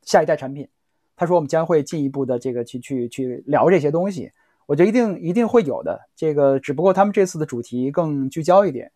[0.02, 0.68] 下一代产品。
[1.16, 4.30] 他说我们将会进一步的这个去去去聊这些东西，
[4.66, 6.00] 我觉得一定一定会有的。
[6.14, 8.92] 这个只不过他们这次的主题更聚焦一点。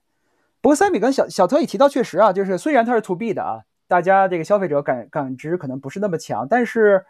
[0.61, 7.05] 不过三米跟小小特也提到，确实啊，就是虽然它是 to B 的啊，大家这个消费者感感知可能不是那么强，但是。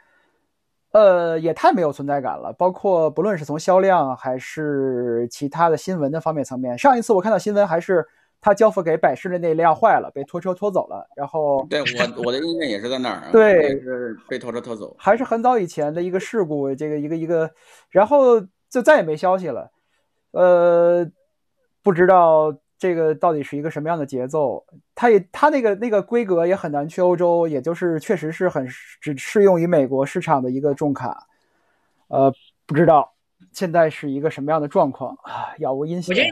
[0.92, 2.52] 呃，也太没有存在感了。
[2.52, 8.06] 包括不论是从销量还是其他的新闻的方面层面，上一次我看到新闻还是
[8.40, 11.06] 他交付给百事的那辆坏了，被拖车拖走了。
[11.14, 11.86] 然后对我
[12.24, 14.96] 我的印象也是在那儿啊， 对也是被拖车拖走。
[14.98, 17.50] 还是很早以前的一个事故，这个一个一个，
[17.90, 19.70] 然后就再也没消息了。
[20.32, 21.06] 呃，
[21.82, 24.64] 不知道这个到底是一个什么样的节奏。
[24.94, 28.66] 它也它那个那个规格也很难去欧洲，也就是确实是很
[29.00, 31.28] 只适用于美国市场的一个重卡。
[32.08, 32.34] 呃，
[32.66, 33.12] 不知道
[33.52, 35.54] 现在是一个什么样的状况啊？
[35.58, 36.30] 杳无音信我觉得。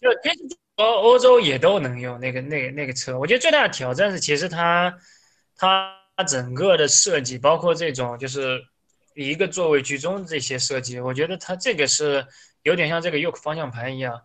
[0.00, 3.18] 就其实欧欧洲也都能用那个那个那个车。
[3.18, 4.92] 我觉得最大的挑战是，其实它
[5.54, 5.94] 它
[6.26, 8.62] 整个的设计，包括这种就是
[9.14, 12.26] 一个座位居中这些设计，我觉得它这个是
[12.62, 14.20] 有点像这个 Yoke 方向盘一样，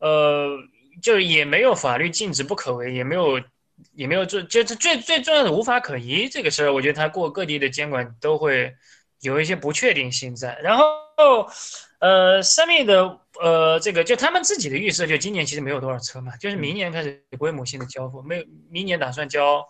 [0.00, 0.48] 呃，
[1.00, 3.40] 就是也没有法律禁止不可为，也没有
[3.94, 8.74] 也没有做就是最最重要的无法可依这个事儿，我觉得它过各地的监管都会
[9.20, 10.58] 有一些不确定性在。
[10.62, 10.84] 然后
[11.98, 19.66] 呃，三米的呃这个就他们自己的预设，就今年其实没有多少车嘛，就是明年开始规模性的交付，没有明年打算交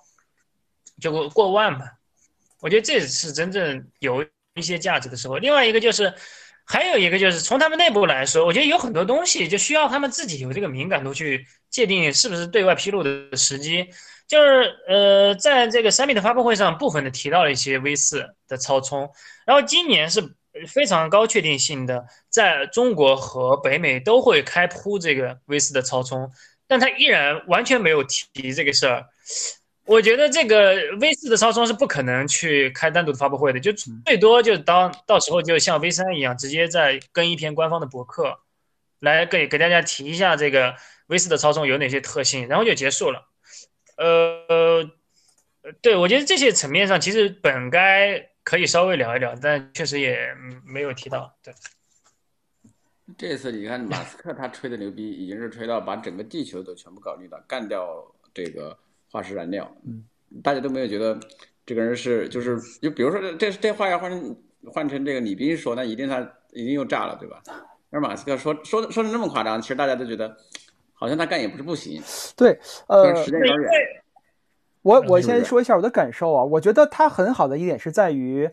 [1.01, 1.87] 就过过万嘛。
[2.61, 5.37] 我觉得这是真正有一些价值的时候。
[5.39, 6.13] 另外一个就是。
[6.65, 13.89] 还有一个就是从他们内部来说，我觉得有很多东西就需要他们自己有这个敏感度去界定是不是对外披露的时机。
[14.29, 19.11] 就是呃，在这个三米的发布会上，部分的提到了一些 V 四的超充，
[19.45, 20.23] 然后今年是
[20.69, 26.31] 非常高确定性的，在中国和北美都会开铺这个 V 四的超充，
[26.67, 29.05] 但他依然完全没有提这个事儿。
[29.85, 33.73] 我觉得这个 V 四的超充是不可能去开单独的发布会的，就
[34.05, 38.39] 最多就当到时候就像 V 三一样，直接再跟一篇官方的博客，
[39.01, 40.77] 来给给大家提一下这个
[41.09, 43.29] V 四的超充有哪些特性，然后就结束了。
[43.97, 44.89] 呃，
[45.81, 50.33] 对我觉得这些层面上其实本该可以稍微聊一聊，但确实也
[50.65, 51.37] 没有提到。
[51.43, 51.53] 对，
[53.19, 58.79] 这次你看马斯克他吹的牛逼，已经是吹到把整个地球都全部考虑了，干掉这个。
[59.13, 60.03] 化石燃料，嗯，
[60.43, 61.21] 大家都没有觉得
[61.67, 64.37] 这个人是就是就比如说这这这话要换成
[64.73, 66.21] 换成这个李斌说，那一定他
[66.53, 67.43] 一定又炸了，对吧？
[67.91, 70.35] 而马斯克说说说的那么夸张，其实大家都觉得
[70.95, 72.03] 好像他干也不是不行。
[72.35, 72.59] 对，
[72.89, 73.71] 呃，时间有点远。
[74.81, 78.49] 我我先说一下我的感受啊，我觉得他很好的一点是在于，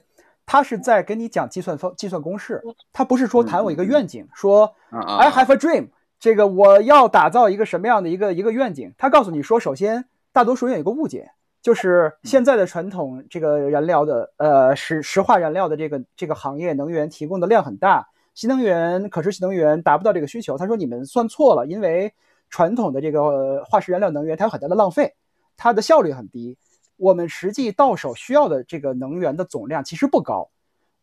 [0.45, 5.87] 他是在跟你讲计算方计算公式，他不是说谈我一个愿景，说 I have a dream，
[6.19, 10.05] 这个我要打造一个什么样的一个一个愿景，他告诉你说，首先。
[10.31, 20.57] 大多数人有一个误解，就是现在的传统这个燃料的呃石石化燃料的这个这个行业能源提供的量很大，新能源可持续能源达不到这个需求。
[20.57, 22.13] 他说你们算错了，因为
[22.49, 25.15] 传统的这个化石燃料能源它有很大的浪费，
[25.57, 26.57] 它的效率很低。
[26.95, 30.49] 我们实际到手需要的这个能源的总量其实不高，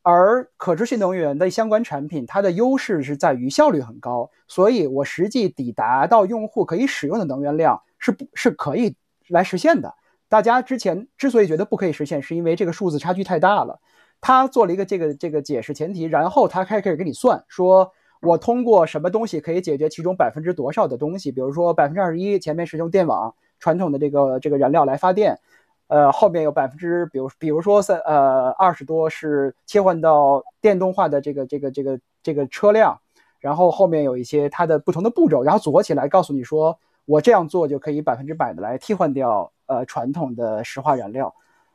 [0.03, 8.95] 而可持续能源的相关产品它的优势是在于效率很高，所以我实际抵达到用户可以使用的能源量是不是可以。
[9.29, 9.95] 来实现的，
[10.29, 13.81] 大家之前之所以觉得不可以实现，是因为这个数字差距太大了。
[14.21, 21.31] 他做了一个这个这个解释前提，然后他开始开始给你算，说我通过什么东西可以解决其中百分之多少的东西？
[21.31, 25.39] 比如说百分之二十一，前面是用电网传统的这个这个燃料来发电，
[25.89, 32.99] 呃，后面有百分之，比如比如说三呃二十多是切换到电动化的这个这个这个这个车辆，
[33.39, 41.35] 然后后面有一些它的不同的步骤，然后组合起来告诉你说，我这样做就可以百分之百的来替换掉呃传统的石化燃料。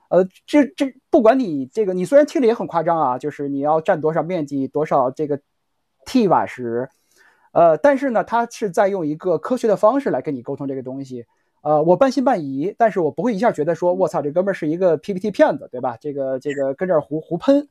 [0.10, 5.40] 呃，这这不管你这个，你虽然听着也很夸张啊，就是你要占多少面积，多少这个
[6.06, 6.90] T 瓦时，
[7.54, 11.26] 呃，但是呢，他是在用一个科学的方式来跟你沟通这个东西。
[11.62, 15.96] 呃，我半信半疑，但是我不会一下觉得说，我操，这哥们儿是一个 PPT 骗子，对吧？
[16.02, 17.70] 这个这个跟这儿胡胡喷，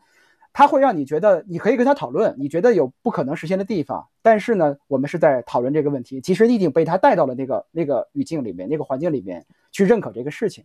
[0.52, 10.64] 他会让你觉得你可以跟他讨论，你觉得有不可能实现的地方，但是呢，我们是在讨论这个问题，其实你已经被他带到了那个那个语境里面，那个环境里面去认可这个事情。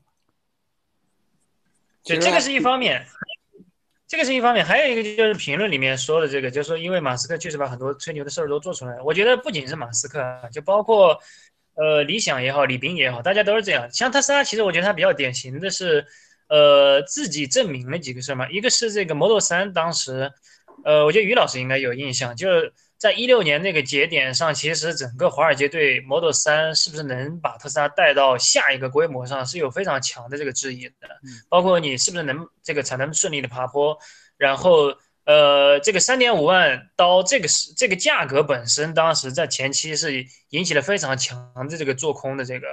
[2.04, 3.06] 对，这个是一方面，
[4.08, 9.04] 这个是一方面，还有一个就是评论里面说的这个，就是说因为马斯克确实把很多吹牛的事儿都做出来了。
[9.04, 10.20] 我觉得不仅是马斯克，
[10.52, 11.20] 就包括
[11.74, 13.90] 呃理想也好，李斌也好，大家都是这样。
[13.92, 16.06] 像特斯拉，其实我觉得它比较典型的是，
[16.48, 18.50] 呃，自己证明了几个事儿嘛。
[18.50, 20.32] 一个是这个 Model 3，当时，
[20.84, 22.74] 呃，我觉得于老师应该有印象，就是。
[22.98, 30.96] 在一六年那个节点上，其实整个华尔街对 Model 3是不是能把特斯拉带到下一个规模上是有非常强的这个质疑的，
[31.50, 34.00] 包括你是不是能这个才能顺利的爬坡，
[34.38, 42.68] 然后呃，这个三点五万刀这个是这个价格本身，当时在前期是引起了非常强的这个做空的这个，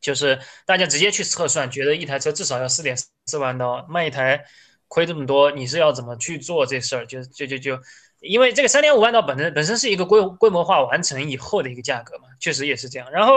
[0.00, 2.96] 就是大家直接去测算，觉得一台车至少要四点
[3.26, 4.44] 四万刀，卖一台
[4.88, 7.06] 亏这么多，你是要怎么去做这事儿？
[7.06, 7.78] 就就就就。
[8.20, 13.08] 因为这个三点五万刀本身本身是一个规规模化完成以后的一个价格嘛，确实也是这样。
[13.12, 13.32] 然后，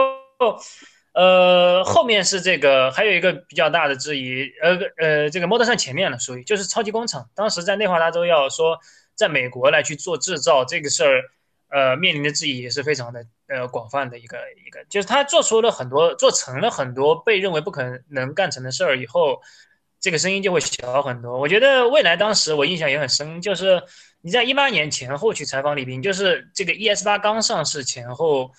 [1.14, 8.76] 呃，后面是这个还有一个比较大的质疑，呃呃，这个 Model 3前面了，属于就是超级工厂，当时在内华达州要说
[9.14, 11.22] 在美国来去做制造这个事儿，
[11.72, 19.40] 呃，面临的质疑也是非常的呃广泛的一个一个，就是他做出了很多做成了很多被认为不可能干成的事儿以后，
[19.98, 21.40] 这个声音就会小很多。
[21.40, 23.82] 我觉得未来当时我印象也很深，就是。
[24.24, 28.52] 你在一八年前后去采访李斌，就是这个 ES 八刚上市前后，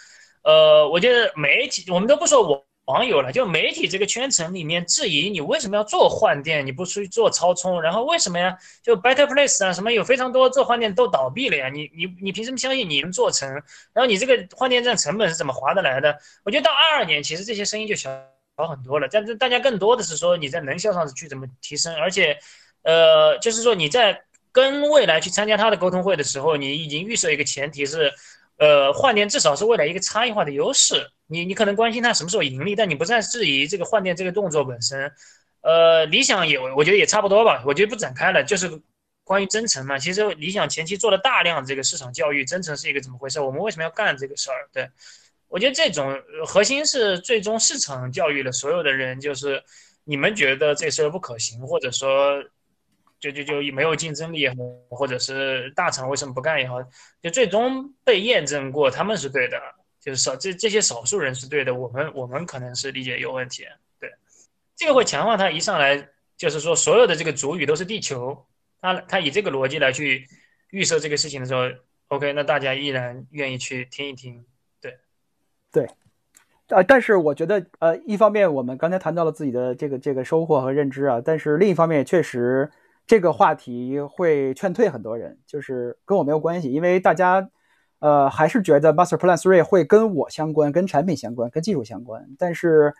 [0.44, 8.58] 呃，我觉得媒体我们都不说我网友了，就媒体这个圈层里面质疑你为什么要做换电，你不出去做超充，然后为什么呀？
[8.82, 13.50] 就 Better Place 啊什么有非常多做换电都倒闭了呀，你你你凭什么相信你能做成？
[13.94, 16.18] 然后你这个换电站成本是怎么划得来的？
[16.44, 18.10] 我觉得到二二年其实这些声音就小
[18.58, 22.38] 小很多了，但是大家更多的是说你在能效上去怎么提升，而且，
[22.84, 24.22] 呃，就是说你在。
[24.56, 28.14] 跟未来去参加他的沟通会的时候，你已经预设一个前提是，
[28.58, 31.10] 呃，换电至少是未来一个差异化的优势。
[31.34, 35.12] 你你可能关心它什么时候盈利，但你不再质疑这个换电这个动作本身。
[35.62, 38.44] 呃，理想也我觉得也差不多吧，我觉得不展开了。
[38.44, 38.82] 就是
[39.24, 43.40] 关于增程嘛，其实理想前期做了大量这个市场教育，增程是一个怎么回事？
[43.42, 44.70] 我们为什么要干这个事儿？
[44.72, 44.90] 对
[45.48, 49.64] 我觉得这种核心是最终市场教育了所有的人，就是
[50.04, 52.44] 你们觉得这事儿不可行，或者说。
[53.24, 54.50] 就就就没有竞争力，
[54.90, 56.84] 或者是大厂为什么不干也好，
[57.22, 59.58] 就最终被验证过他们是对的，
[60.04, 63.64] 就是少这这些少数人是对的，我们我们可能是理解有问题，
[64.00, 64.12] 对，
[64.76, 68.46] 这个会强化他一上来就是说所有的这个主语都是地球，
[68.82, 70.28] 他他以这个逻辑来去
[70.72, 71.64] 预设这个事情的时候
[72.10, 74.44] ，OK，那大家依然愿意去听一听，
[74.82, 74.98] 对，
[75.72, 75.88] 对，
[76.68, 82.72] 呃，但是我觉得呃，一方面我们刚才谈到了自己的这个这个收获和认知啊，但是另一方面确实。
[83.06, 87.50] 这个话题会劝退很多人，就是跟我没有关系，因为大家，
[88.04, 92.28] 呃，还是觉得 Master Plan Three 会跟我相关，跟产品相关，跟技术相关。
[92.38, 92.94] 但是，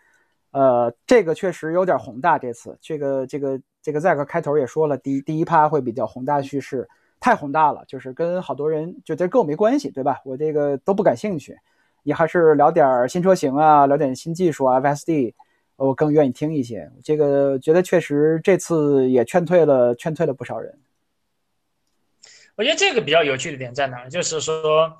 [0.50, 2.38] 呃，这个确实有点宏大。
[2.38, 6.88] 这次，这个这个这个 Zack 开头也说了，第第一趴会比较宏大叙事，
[7.20, 10.22] 太宏大了，就是跟好多人觉得跟我没关系，对吧？
[10.24, 11.54] 我这个都不感兴趣。
[12.02, 15.34] 你还是聊点新车型啊，聊点新技术啊，FSD。
[15.76, 20.72] 我更愿意听一些，这个觉得确实这次也劝退了，劝退了不少人。
[22.56, 24.08] 我觉得这个比较有趣的点在哪？
[24.08, 24.98] 就是说，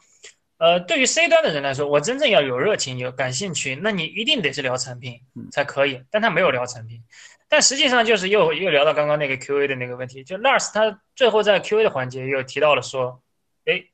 [0.59, 6.03] 呃，对于 C 端的人来说，我真正要有热情、有感兴趣，那你一定得是聊产品才可以。
[6.11, 7.03] 但他没有聊产品，
[7.49, 13.23] 但实际上就是又又聊到刚刚那个 Q&A 的那个问题，就 Lars 他最后在 Q&A 的环节又提到了说，
[13.65, 13.85] 哎，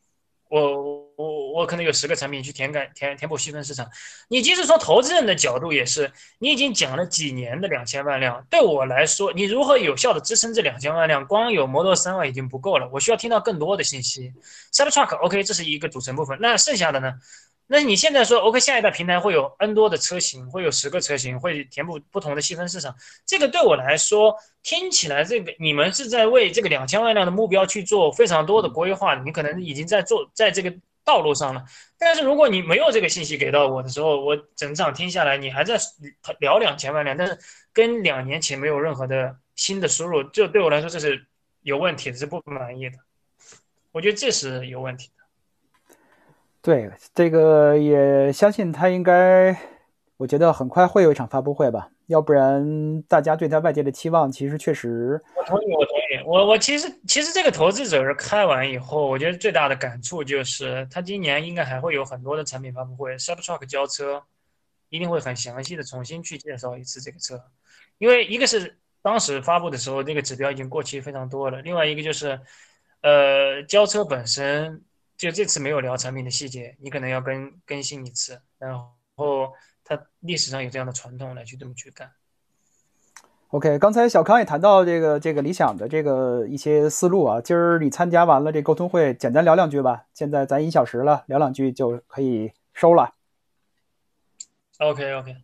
[0.49, 1.00] 我。
[1.21, 3.89] 我我可能有十个产品去填改填填补细分市场，
[4.29, 11.27] 你即使从投资人的角度也是，你已经讲了几年的两千万辆，对我来说，你如何有效的支撑这两千万辆？
[11.27, 14.33] 光有 Model 3万已经不够了，我需要听到更多的信息。
[14.73, 17.13] Cybertruck OK，这是一个组成部分，那剩下的呢？
[17.73, 22.97] 那你现在说，OK，下一代平台会有 N 多的车型，会有十个车型，会填补不同的细分市场。
[23.25, 30.75] 这个对我来说，听起来这个你们是在为这个两千万辆的目标去做非常多的规划，你可能已经在做在这个
[31.11, 31.65] 道路上了。
[31.99, 35.77] 但是如果你没有这个信息给到我的时候，我整场听下来，你还在
[36.39, 37.37] 聊两千万辆，但是
[37.73, 41.27] 跟两年前没有任何的新的输入，这对我来说这是
[41.63, 42.97] 有问题的，是不满意的。
[43.91, 45.25] 我觉得这是有问题的。
[46.63, 49.59] 对，这个也相信他应该，
[50.19, 55.21] 我觉得很快会有一场发布会吧，要不然大家对他外界的期望其实确实。
[55.37, 56.23] 我同意，我同意。
[56.27, 64.23] 我我其实其实这个投资者是开完以后，我觉得最大的感触就是他今年应该还会有很多的产品发布会，Cybertruck 交车
[64.89, 67.43] 一定会很详细的重新去介绍一次这个车，
[67.99, 72.41] 因为一个是当时发布的时候那个指标已经过期非常多了，另外一个就是
[73.03, 74.83] 呃交车本身。
[75.21, 78.75] 就这次没有聊产品的细节，你可能要更更新一次，然
[79.17, 79.53] 后
[79.91, 82.13] 它历史上有这样的传统来去这么去干。
[83.49, 90.05] OK，刚才小康也谈到这个这个理想的这个一些思路啊，今儿你参加完了这沟通会，简单聊两句吧。
[90.15, 93.13] 现在咱一小时了，聊两句就可以收了。
[94.79, 95.37] OK OK，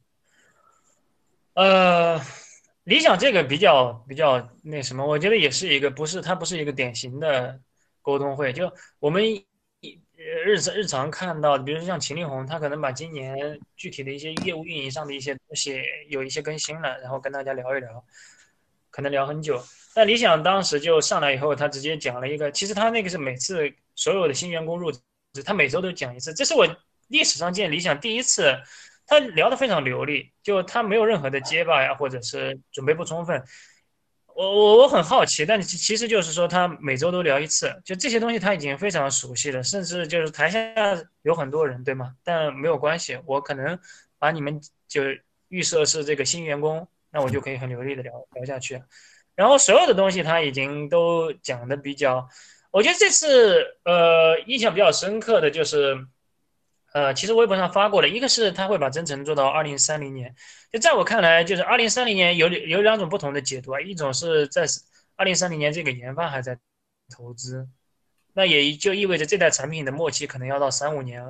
[1.55, 2.21] 呃，
[2.85, 7.59] 理想这个比较比较那什么，我觉得也是一个不是它不是一个典型的
[8.01, 9.25] 沟通会，就我们。
[10.45, 13.37] 日日常看到，比如说像秦力红，他可能把今年
[13.77, 18.05] 具体的一些业务运营上的一些东西有一些更新了，然后跟大家聊一聊，
[18.91, 19.63] 可能聊很久。
[19.95, 25.01] 但理想当时就上来以后，他直接讲了一个，其实他那个是每次所有的新员工入职，
[25.45, 26.67] 他每周都讲一次，这是我
[27.09, 28.53] 历史上见理想第一次，
[29.07, 33.43] 他聊得非常流利，就他没有任何的结巴呀，或者是准备不充分。
[34.37, 40.61] 我我我很好奇，但其其实就是说，他每周都聊一次，就这些东西他已经非常熟悉了，甚至就是台下
[41.23, 42.13] 有很多人，对吗？
[42.23, 43.79] 但没有关系，我可能
[44.19, 45.01] 把你们就
[45.49, 48.83] 预设是这个新员工，那我就可以很流利的聊聊下去。
[49.35, 52.29] 然后所有的东西他已经都讲的比较，
[52.71, 56.07] 我觉得这次呃印象比较深刻的就是。
[56.97, 60.35] 呃，其实微博上发过的，一个是他会把增程做到二零三零年，
[60.73, 64.65] 就在我看来，就是二零三零年有有两种不同的解读啊，一种是在
[65.15, 66.59] 二零三零年这个研发还在
[67.15, 67.69] 投资，
[68.33, 71.23] 那也就意味着这代产品的末期可能要到三五年，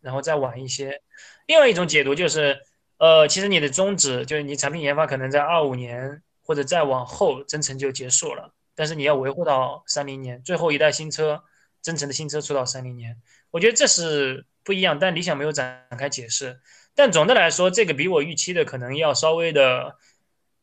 [0.00, 1.02] 然后再晚一些。
[1.46, 2.58] 另外一种解读就是，
[2.96, 11.44] 呃，其实你的宗旨就是你产品研发可能在二五年或者再往后增程就结束了，但是你要维护到三零年，最后一代新车
[11.82, 14.46] 增程的新车出到三零年，我觉得这是。
[14.62, 16.60] 不一样，但理想没有展开解释。
[16.94, 19.96] 但总的来说，这个比我预期的可能要稍微的，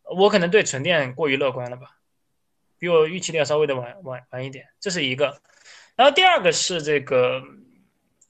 [0.04, 1.98] 我可能对纯电过于乐观了吧，
[2.78, 5.42] 比我预期的要稍微的晚晚晚一点，这是一个。
[5.96, 7.42] 然后第二个是这个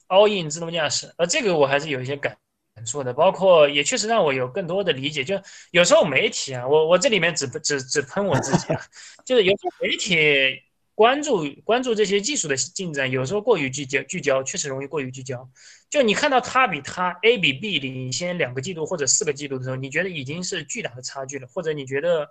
[0.08, 2.36] All In 自动驾驶，呃，这个我还是有一些感
[2.74, 5.22] 感触的，包括也确实让我有更多的理解。
[5.22, 5.38] 就
[5.70, 8.80] 有时候媒体啊，我我这里面只只只喷我自己啊，
[9.26, 10.62] 就是有时候媒体。
[10.98, 15.48] 关注关注这些技术的进展，有时候过于聚焦，聚焦确实容易过于聚焦。
[15.88, 22.28] 就你看到它比它 A 比 B 领先两个季度或者四个季度的时候，你觉得已经是巨大的差距了，或者你觉得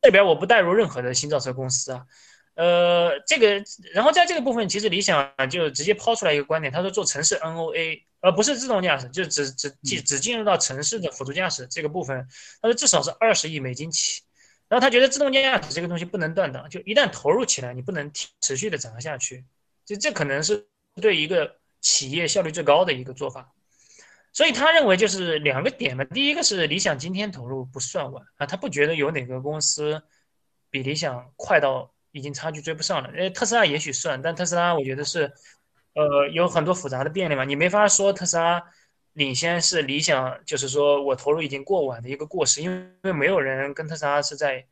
[0.00, 2.06] 这边我不带入任何的新造车公司啊，
[2.54, 12.24] 呃，这个，然后在这个部分，其实理想就直接抛出来一个观点，他说做城市 NOA，而不是自动驾驶，就只只进只进入到城市的辅助驾驶这个部分，
[12.62, 14.22] 他说至少是二十亿美金起。
[14.68, 19.44] 然后他觉得自动驾驶这个东西不能断档，就一旦投入起来，你不能持续的涨下去，
[19.86, 20.68] 就这可能是
[21.00, 23.52] 对一个企业效率最高的一个做法。
[24.32, 30.02] 所以他认为就是两个点嘛，第一个是理想今天投入不算晚啊，他不觉得有哪个公司
[30.70, 33.10] 比理想快到已经差距追不上了。
[33.16, 35.32] 呃，特斯拉也许算，但特斯拉我觉得是，
[35.94, 38.62] 呃，有很多复杂的便利嘛，你没法说特斯拉。
[39.18, 44.64] 领先是理想，就是说我投入已经过晚的一个过时，因为因为没有人跟特斯拉是在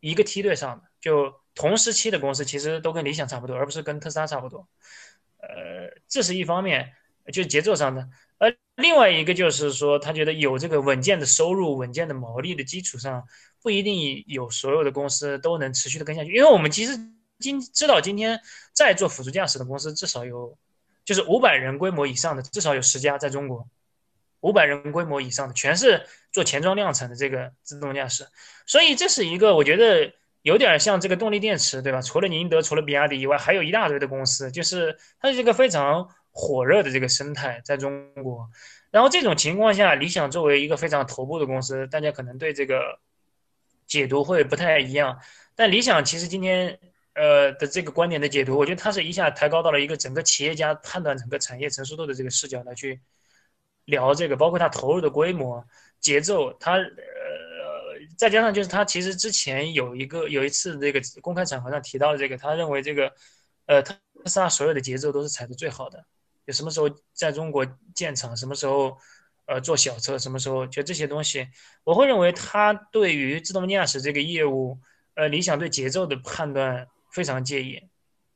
[0.00, 4.66] 一个梯队上的，就同时期的公司其实都跟理想差不多，而不是跟特斯拉差不多。
[5.36, 6.94] 呃，这是一方面，
[7.30, 8.08] 就是节奏上的。
[8.38, 13.28] 呃，另外一个就是说，他觉得有这个稳健的收入、稳健的毛利的基础上，
[13.60, 16.32] 不一定有所有的公司都能持续的跟下去。
[16.32, 16.98] 因为我们其实
[17.38, 18.40] 今知道，今天
[18.72, 20.56] 在做辅助驾驶的公司至少有，
[21.04, 23.68] 就是五百人规模以上的至少有十家在中国。
[24.40, 28.26] 五百人规模以上的，全是做前装量产的这个自动驾驶，
[28.66, 30.12] 所以这是一个我觉得
[30.42, 32.00] 有点像这个动力电池，对吧？
[32.00, 38.48] 除了宁德，除了比亚迪以外，还有一大堆的公司，就是它是一个非常火热的这个生态在中国。
[38.90, 42.98] 然后这种情况下，理想作为一个非常头部的公司，大家可能对这个
[43.86, 45.20] 解读会不太一样。
[45.54, 46.78] 但理想其实今天
[47.14, 53.00] 呃的这个观点的解读，我觉得它是一下抬高到了一个整个企业家判断整个产业成熟度的这个视角来去
[53.90, 55.66] 聊这个，包括他投入的规模、
[56.00, 56.86] 节奏，他呃
[58.16, 63.12] 再加上就是他其实之前有一个有一次这个公开场合上提到这个，他认为这个
[63.66, 66.04] 呃特斯拉所有的节奏都是踩的最好的，
[66.46, 68.96] 就什么时候在中国建厂，什么时候。
[69.46, 70.64] 呃，做小车什么时候？
[70.64, 71.48] 就这些东西，
[71.82, 74.78] 我会认为他对于自动驾驶这个业务，
[75.14, 77.82] 呃，理想对节奏的判断非常介意，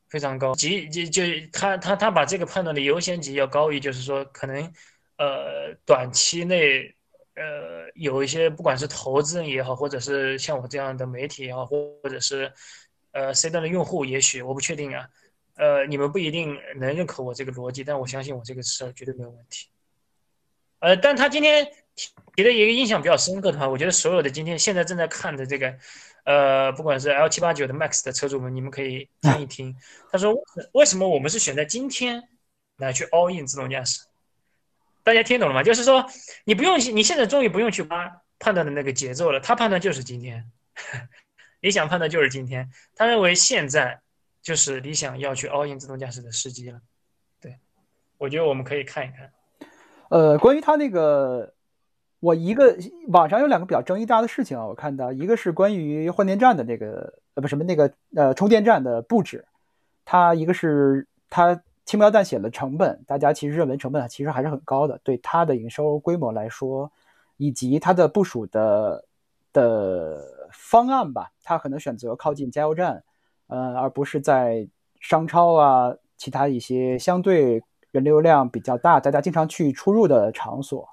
[0.09, 4.73] 非常高级，就就他他他把这个判断的优先级要高于，就是说可能，
[5.17, 6.93] 呃，短期内，
[7.35, 12.51] 呃，有一些不管是投资人也好，或者是像我这样的媒体也好，或或者是，
[13.11, 15.07] 呃，C 端的用户，也许我不确定啊，
[15.55, 19.69] 呃，你们不一定能认可我这个逻辑，但我相信我这个事儿绝对没有问题。
[20.79, 21.65] 呃，但他今天
[22.35, 25.73] 提的一个印象比较深刻的话，我觉得所有的今天现在正在看的这个，
[26.25, 29.75] 呃，不管是 L 七八九的 Max 的车主们，你们可以听一听。
[30.11, 30.35] 他说，
[30.73, 32.21] 为什么我们是选在今天
[32.75, 34.01] 来去 all in 自动驾驶？
[35.05, 35.61] 大家听懂了吗？
[35.61, 36.03] 就是说，
[36.45, 40.51] 你不用，你现在终于不用去挖判断的那个节奏了，他判断就是今天，
[41.61, 44.01] 理想判断就是今天，他认为现在
[44.41, 46.81] 就是理想要去 all in 自动驾驶的时机了。
[47.39, 47.59] 对，
[48.17, 49.31] 我觉得我们可以看一看。
[50.09, 51.53] 呃，关于他那个，
[52.19, 52.75] 我一个
[53.09, 59.45] 网上有两个比较争议大的事情啊，我看到一个是关于换电站的那个呃不什么那个呃充电站的布置，
[60.03, 66.91] 它一个是它轻描淡写的成本，大家其实认为成本其实还是很高的，对它的营收规模来说，
[67.37, 69.05] 以及它的部署的
[69.53, 73.03] 的方案吧，它可能选择靠近加油站，
[73.47, 74.67] 呃，而不是在
[74.99, 77.63] 商超啊其他一些相对。
[77.91, 80.89] 人流量比较大，大家经常去出入的场所，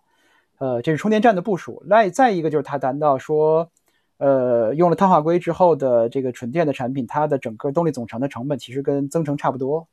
[0.59, 1.83] 呃，这是充电站的部署。
[1.85, 3.73] 那再一个就是他谈到说，
[4.19, 9.89] 呃，用了碳化硅之后的这个纯电的产品，它的整个动力总成的成本其实跟增程差不多。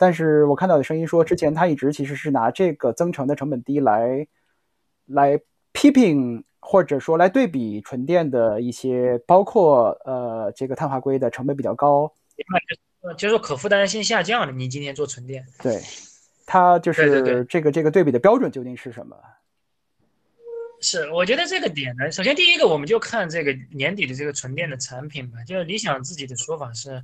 [0.00, 4.26] 但是我看到的声音说，之前他一直其实是拿这个增程的成本低来
[5.04, 5.38] 来
[5.72, 12.10] 批评或者说来对比纯电的一些，包括呃这个碳化硅的成本比较高，
[13.18, 14.52] 就是可负担性下降了。
[14.52, 15.78] 你今天做纯电，对。
[16.46, 19.16] 它就是这个这个对比的标准究竟是什么？
[20.80, 25.44] 是，我觉得这个点呢，首先第一个，我们就看这个年底的这个纯电的产品吧。
[25.46, 27.00] 就是理想自己的说法是，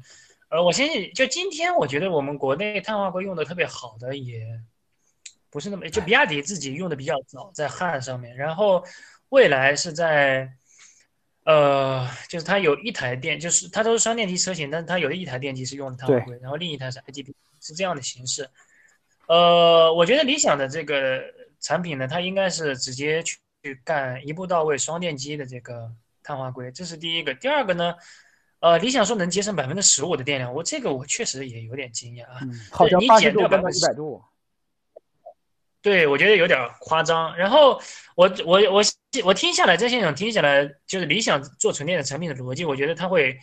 [0.48, 4.46] 呃，我相信就今天，我觉得我们国内碳化硅用的特别好的也
[5.50, 8.84] 不是那么，就比亚迪自己用的比较早，在汉上面，然后
[9.30, 10.52] 未来是在，
[11.44, 18.48] 呃，就是它有一台电，就是它都是双电机车型，但是它有一台电机是用的碳化硅，然后另一台是 IGB，是这样的形式。
[19.26, 21.24] 呃，我觉得理想的这个
[21.58, 23.40] 产品呢，它应该是直接去
[23.82, 25.90] 干一步到位双电机的这个
[26.22, 27.34] 碳化硅，这是第一个。
[27.34, 27.94] 第二个呢，
[28.60, 32.40] 呃，理想说能节省百分之十五的电量，我这个我确实也有点惊讶啊。
[32.70, 34.22] 好像八十度变到一百度。
[35.82, 37.36] 对，我觉得有点夸张。
[37.36, 37.80] 然后
[38.14, 38.82] 我我我
[39.24, 43.38] 我听下来，在现场听下来，就是理想做纯电的产品的逻辑，我觉得它会。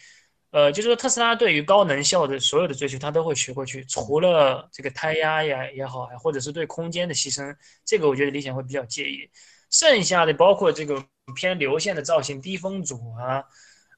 [0.55, 3.83] 呃，就是说特斯拉对于高能效的所有的追求，它都会学过去。
[3.85, 9.27] 除了这个胎压呀也好，或者是对空间的牺牲，这个我觉得理想会比较介意。
[9.71, 11.03] 剩下的包括这个
[11.35, 13.43] 偏流线的造型、低风阻啊，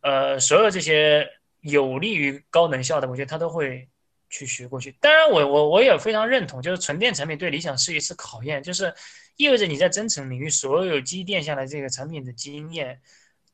[0.05, 1.27] 呃，所有这些
[1.61, 3.89] 有利于高能效的，我觉得它都会
[4.29, 4.95] 去学过去。
[5.01, 8.93] 当然，我我我也非常认同，就是纯电产品对理想是一次考验，就是
[9.35, 13.01] 意味着你在增程领域所有积淀下来这个产品的经验。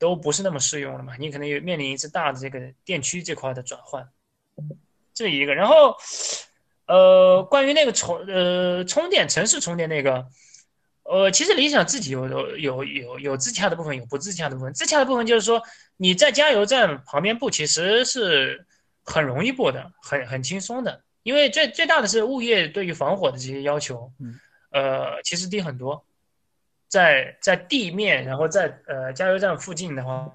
[0.02, 1.16] 都不是那么适用了嘛？
[1.20, 4.10] 你可能有面临一次大的这个电驱这块的转换，
[5.14, 5.54] 这一个。
[5.54, 5.95] 然后，
[6.88, 10.26] 呃，关于那个充呃充电城市充电那个，
[11.04, 14.74] 呃，其实理想自己有有有有有自洽的部分，有不自洽的部分。
[14.74, 15.62] 自洽的部分就是说
[15.97, 18.66] 你在加油站旁边布，其实是
[19.04, 21.02] 很容易布的，很很轻松的。
[21.24, 24.12] 因为最最大的是物业对于防火的这些要求，
[24.72, 26.06] 呃，其实低很多。
[26.88, 30.30] 在在地面，然后在呃加油站附近的话，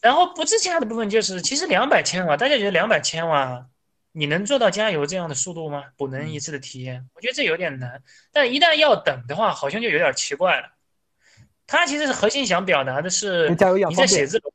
[0.00, 3.66] 然后不自洽的部分就是，其实两百千瓦，大家觉得两百千瓦，
[4.12, 5.84] 你能做到加油这样的速度吗？
[5.96, 8.02] 补能一次的体验，我觉得这有点难。
[8.32, 10.68] 但一旦要等的话，好像就有点奇怪了。
[11.66, 13.48] 它其实是核心想表达的是，
[13.88, 14.52] 你在写字楼，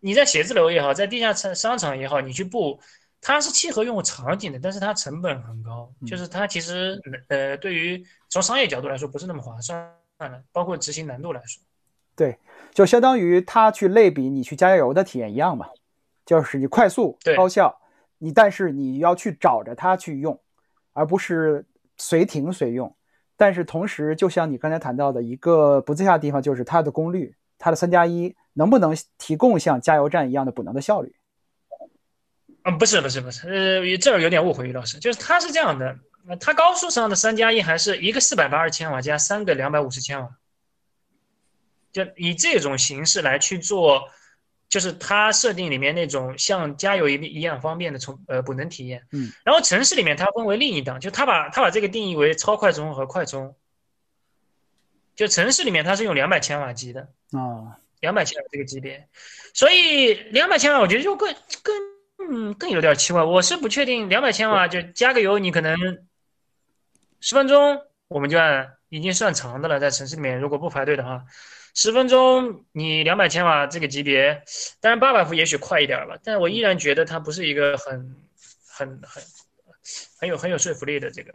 [0.00, 2.80] 你在写字楼也好，在地下商商场也好，你去布，
[3.20, 10.44] 它是契合用户场景的，但是它成本很高，就是它其实呃对于从商业角度来说不是那么划算的。
[10.52, 11.60] 包括执行难度来说，
[12.14, 12.38] 对，
[12.72, 15.66] 就相当于它去类比你去加油的体验一样嘛，
[16.24, 17.80] 就是你快速高效，
[18.22, 20.40] 你但是你要去找着它去用，
[20.92, 21.66] 而不是
[21.96, 22.94] 随停随用。
[23.36, 31.16] 但是同时，就像你刚才谈到的一个不自洽的地方，就是它的功率，它的三加一能不能提供像加油站一样的补能的效率？
[32.62, 35.98] 嗯，不是不是不是，呃，这儿有点误会，于老师，就是它是这样的，
[36.38, 40.30] 它高速上的三加一还是一个四百八十千瓦加三个两百五十千瓦，
[41.90, 44.04] 就以这种形式来去做，
[44.72, 49.06] 就是它设定里面那种像加油一一样方便的充呃补能体验。
[49.12, 53.54] 嗯，然后城市里面它分为另一档，就它把它把这个定义为超快充和快充，
[55.14, 57.02] 就城市里面它是用两百千瓦级的。
[57.32, 59.06] 啊，两百千瓦这个级别，
[59.52, 61.76] 所以两百千瓦我觉得就更更
[62.30, 63.22] 嗯更有点奇怪。
[63.22, 65.76] 我是不确定两百千瓦就加个油，你可能
[67.20, 71.26] 十分钟我们就按已经算长的了，在城市里面如果不排队的话，
[71.74, 74.42] 十分钟你两百千瓦这个级别，
[74.80, 78.16] 当然八百伏也许快一点吧，但我依然觉得它不是一个很
[78.68, 79.22] 很很
[80.18, 81.34] 很有很有说服力的这个。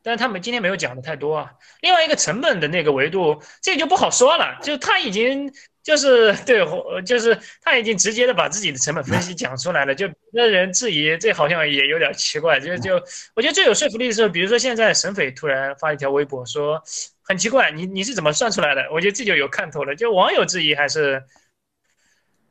[0.00, 1.52] 但是他们今天没有讲的太多啊。
[1.80, 4.58] 另外一个成本的那个维度，这就不好说了。
[4.62, 6.64] 就他已经就是对，
[7.02, 9.94] 就是他已经直接的把自己的成本分析讲出来了。
[9.94, 12.60] 就别人质疑，这好像也有点奇怪。
[12.60, 12.94] 就就
[13.34, 16.82] 我觉得最有说服力的是，比如说现在沈斐突然发一条微博说，
[17.28, 18.88] 很奇怪，你你是怎么算出来的？
[18.90, 19.94] 我觉得这就有看头了。
[19.94, 21.22] 就网友质疑还是。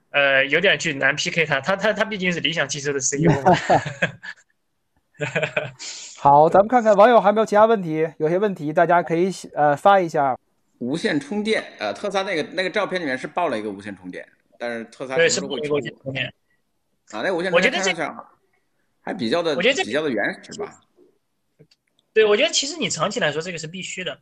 [0.10, 3.54] 呃，有点去难 PK 他，他他他毕竟是理想汽车的 CEO 嘛。
[6.18, 8.10] 好，咱们看看网友还有没有其他问题？
[8.18, 10.36] 有些问题大家可以呃发一下。
[10.80, 16.26] 无线充电，呃，特斯拉那个那个照片里面是报了一个无线充电，但是特斯拉对是不无线充电。
[17.12, 17.22] 啊？
[17.22, 17.94] 那个无线充电我觉得这
[19.02, 20.80] 还比较的，我觉得这比较的原始吧。
[22.14, 24.20] 对，我觉得其实你长期来说这个是必须的，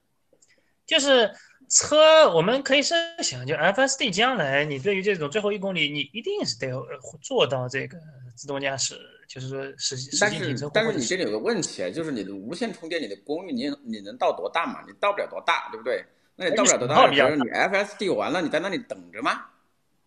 [0.86, 1.31] 就是
[1.69, 6.86] 车我们可以设想，就 FSD 将来你对于这种最后一公里，你一定是得呃
[7.21, 7.97] 做到这个
[8.36, 8.95] 自动驾驶，
[9.27, 14.83] 就是说实实但际停车是但是你这里有个问题啊，就是你的无线充电，你的功率你你能到多大嘛？
[14.88, 16.05] 你到不了多大，对不对？
[16.36, 19.45] 那你到不了多大比如，你 FSD 完了，你在那里等着吗？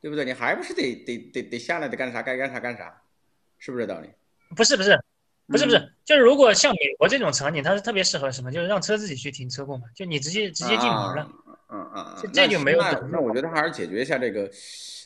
[0.01, 0.25] 对不对？
[0.25, 2.23] 你还不是得得得得下来得干啥？
[2.23, 3.03] 该干啥干啥，
[3.59, 4.09] 是不是这道理？
[4.55, 4.97] 不是不是
[5.49, 8.53] 不是不嗯是，就是如果像美国这种场景，它是特别适合什么？
[8.53, 11.23] 就是让车自己去停车库嘛，就你直接直接进门了。
[11.23, 11.29] 啊。
[11.71, 14.51] 嗯嗯嗯，这这就没有那那我觉得还是解决一下这个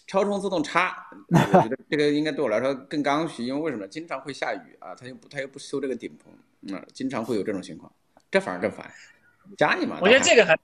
[0.07, 0.95] 超充自动插，
[1.31, 3.87] 我觉得这个应该对我来说更刚需，因为为什么？
[3.89, 6.33] 经常会下雨啊，它又不它又不修这个顶棚，
[6.69, 7.91] 嗯，经常会有这种情况，
[8.31, 8.89] 这反而更烦。
[9.57, 10.57] 加一嘛，我觉得这个还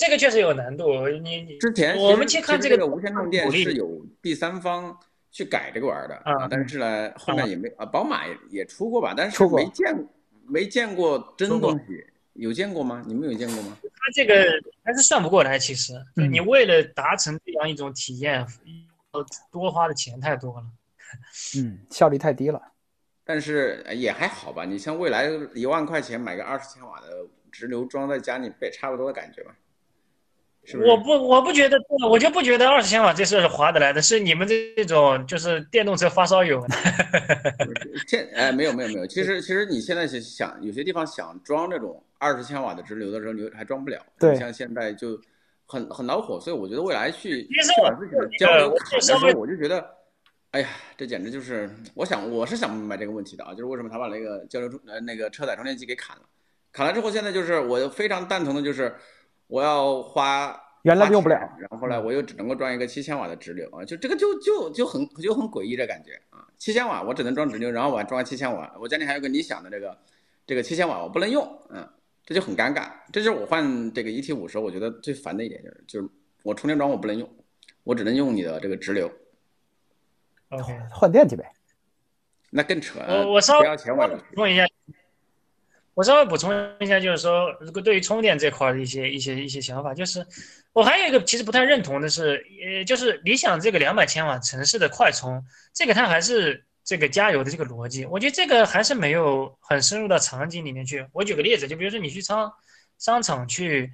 [0.00, 1.08] 这个确实有难度。
[1.08, 4.98] 你你之前我们去看这个无线充电是有第三方
[5.30, 10.08] 去改这个玩意儿的啊啊，但是呢后面也没啊，宝马也也出过吧，但是没见
[10.46, 13.02] 没见过真东西，有见过吗？
[13.06, 13.76] 你们有见过吗？
[13.82, 14.34] 它这个
[14.82, 15.94] 还是算不过来，其实
[16.30, 18.44] 你为了达成这样一种体验，
[19.12, 20.66] 要多花的钱太多了。
[21.56, 22.60] 嗯，效率太低了。
[23.24, 27.06] 但是呃也还好吧，你像未来一万块钱买个二十千瓦的
[27.52, 29.52] 直流装在家里，不也差不多的感觉吗？
[30.64, 30.88] 是不是？
[30.88, 36.64] 我不我不觉得，我就不觉得二十千瓦这事是划得来的，是你们这种就是电动车发烧友。
[38.06, 44.00] 现哎没有没有没有，其实其实你现在是想有些地方想装这种二十千瓦的直流的时候，你还装不了。
[44.18, 45.18] 对你像现在就
[45.66, 47.48] 很很恼火，所以我觉得未来去去
[47.82, 49.84] 把自己的交呃流我就稍微砍的时候，我就觉得，
[50.50, 56.22] 哎呀，这简直就是，我想我是想不明白这个问题的啊，就是为什么他把那个交流充呃那个车载充电器给砍了，
[56.72, 58.94] 砍了之后，现在就是我非常蛋疼的就是
[59.50, 60.58] 我要花。
[60.82, 69.98] 原来用不了然后后来我又只能够装一个七千瓦的直流啊，就这个就就就很就很诡异的感觉啊，七千瓦我只能装直流，然后我还装七千瓦，我家里还有个理想的这个
[70.46, 71.86] 这个七千瓦我不能用，嗯，
[72.24, 72.92] 这就很尴尬。
[73.12, 76.08] 这就是我换这个 ET 五时候我觉得最烦的一点，就是就是
[76.42, 77.28] 我充电桩我不能用，
[77.84, 79.12] 我只能用你的这个直流
[80.48, 81.44] ，OK，换电去呗。
[82.48, 83.00] 那更扯。
[83.06, 84.64] 我我稍微不要钱我也不去补充一下，
[86.00, 90.26] 我稍微补充一下，就是说，如果对于充电这块儿的一些一些一些想法，就是
[90.72, 95.44] 我还有一个其实不太认同的是，呃，就是理想这个两百千瓦城市的快充，
[95.74, 101.06] 这个它还是这个加油的这个逻辑，我觉得这个还是没有很深入到场景里面去。
[101.12, 102.50] 我举个例子，就比如说你去商
[102.96, 103.92] 商场去。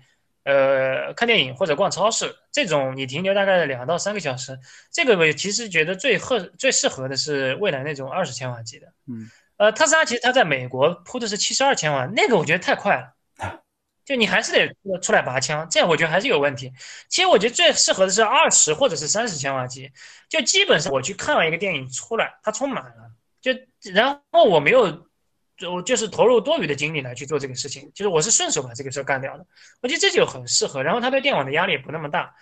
[0.49, 4.57] 呃，看电影或者逛超市这种，你停留大概两到三个小时，
[4.93, 8.87] 这个我其实觉得最合最适合的是蔚来那种二十千瓦级的。
[9.09, 13.63] 嗯，呃，特斯拉其实它在美国铺的是七十二千瓦，那个我觉得太快了，
[14.05, 14.53] 就你还是
[14.85, 16.73] 得出来拔枪，这样我觉得还是有问题。
[17.09, 19.91] 其实我觉得最适合的是二十或者是三十千瓦级，
[20.29, 23.11] 就基本上我去看完一个电影出来，它充满了，
[23.41, 23.53] 就
[23.93, 25.07] 然后我没有。
[25.59, 29.47] 就我就是投入多余的精力来去做这个事情，就是我是顺手把这个事儿干掉的，
[29.81, 32.35] 我觉得这就很适合，然后它对电网的压力也不那么大。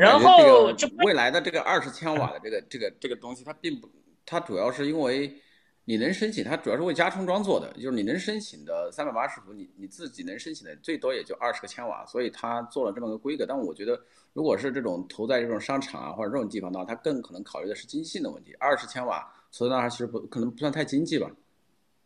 [0.00, 3.88] 然后就未来的这个二十千瓦的这个这个这个东西，它并不，
[4.24, 5.32] 它主要是因为
[5.88, 13.46] 你能申请，它主要是为加充桩做的，就是你能申请的三百八十伏，你你自己能申请的最多也就二十个千瓦，所以它做了这么个规格。
[13.46, 13.98] 但我觉得，
[14.32, 18.52] 如果是这种投在这种商场啊或者这种地方的话，它更可能考虑的是经济的问题。
[18.58, 21.30] 二十千瓦所以那其实不可能不算太经济吧，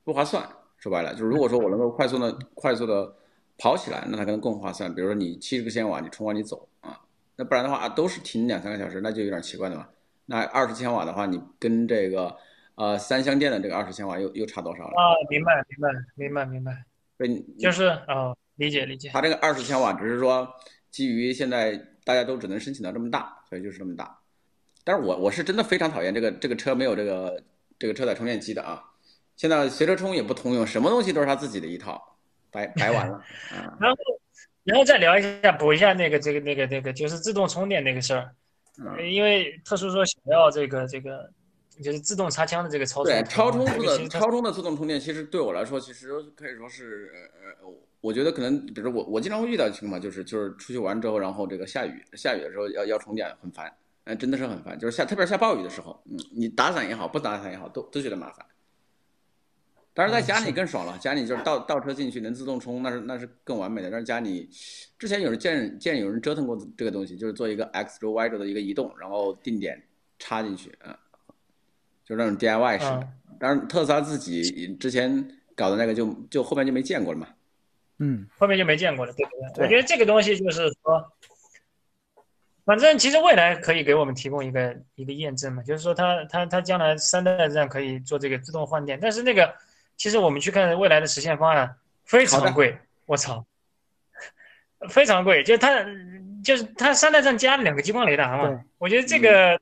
[0.05, 0.47] 不划算。
[0.77, 3.15] 说白了，就是如果说我能够快速的快速的
[3.59, 4.95] 跑起来，那它可能更划算。
[4.95, 7.01] 比如说你七十个千瓦，你充完你走啊，
[7.37, 9.89] 那不然的话都是停两三个小时，那就有点奇怪了嘛。
[10.27, 12.35] 那二十千瓦的话，你跟这个
[12.81, 14.95] 呃三相电的这个二十千瓦又又差多少了？
[14.97, 16.85] 啊，明白明白明白明白。
[17.19, 17.29] 对，
[17.59, 19.11] 就是啊，理解理解。
[19.13, 20.49] 它这个二十千瓦只是说
[20.91, 24.19] 基于现在大家都只能申请到这么大，所以就是这么大。
[24.83, 27.43] 但是我我是真的非常讨厌这个这个车没有这个
[27.79, 28.83] 这个车载充电机的啊。
[29.37, 32.17] 现在随车充也不通用，什么东西都是他自己的一套，
[32.51, 33.23] 白白玩了。
[33.79, 33.97] 然后，
[34.65, 38.35] 然后再聊一下，补一下那个这个那个那个，就是自动充电那个事儿。
[39.03, 41.31] 因为特殊说想要这个这个，
[41.81, 43.13] 就是自动插枪的这个超充。
[43.13, 47.11] 对，超充的超充的自动充电，其实对我来说，其实可以说是
[47.63, 47.69] 呃，
[48.01, 53.73] 我觉得可能，比如我我经常会遇到的情况，就是就是出去玩之后，然后这个下雨下雨的时候要要充电很烦，
[54.05, 58.47] 嗯，真的是很烦，就是下特别是下暴雨的时候，嗯，你打伞也好，不打伞也好，都都觉得麻烦。
[59.93, 63.91] 但是在家里更爽了，家里就是倒倒车进去能自动充，那是那是更完美的。
[63.91, 64.49] 但是家里
[64.97, 69.83] 之前有人见见有人折腾过这个东西，就是做一个 X 轴 Y 轴的一个移动，然后定点
[70.19, 70.97] 插进去，嗯，
[72.11, 73.09] 就那种 DIY 式的。
[73.39, 77.29] 但是特斯拉自己之前搞的那个就就后面就没见过了嘛，
[78.01, 79.65] 嗯，后面就没见过了，对不对？
[79.65, 81.13] 我觉得这个东西就是说，
[82.65, 89.55] 反正其实未来可以给我们提供一个一个验证嘛，就是说它它它将来三代站可以做这个自动换电，但是那个。
[89.97, 91.77] 其实我们去看未来的实现方案，
[92.07, 93.45] 非常贵，我操，
[94.89, 95.45] 非常贵。
[95.45, 95.85] 就它，
[96.43, 98.65] 就是它三代站加了两个激光雷达嘛。
[98.79, 99.61] 我觉得这个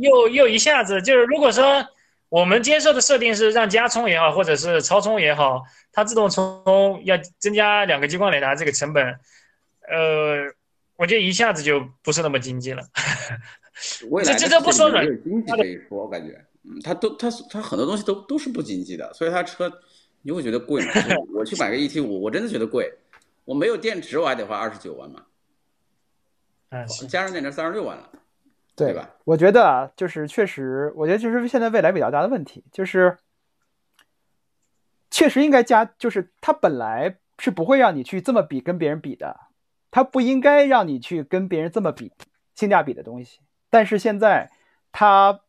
[0.00, 1.86] 又又一下子就是，如果说
[2.28, 9.04] 我们接受的设定是让加充也好，或者是超充也好，它自动充要增加两个激光雷达，这个成本，
[9.88, 10.52] 呃，
[10.96, 12.82] 我觉得一下子就不是那么经济了。
[14.24, 16.44] 这这这不说软，经济可以说，我感觉。
[16.64, 19.72] 嗯，它都它它很多东西都都是不经济的，所以它车
[20.22, 20.92] 你会觉得贵嘛？
[21.32, 22.92] 我去买个 E T 五，我真的觉得贵。
[23.44, 25.22] 我没有电池，我还得花二十九万嘛。
[26.70, 28.10] 嗯，加上电池三十六万了，
[28.76, 29.10] 对吧？
[29.24, 33.16] 我觉得啊，就是确实，我觉得就是现在未来比较大的问题，就是
[35.10, 39.40] 确实应该加，就是它本来是不会让你去这么比跟别人比的，
[39.90, 42.12] 它不应该让你去跟别人这么比
[42.54, 43.40] 性价比的东西，
[43.70, 44.50] 但是现在
[44.92, 45.40] 它。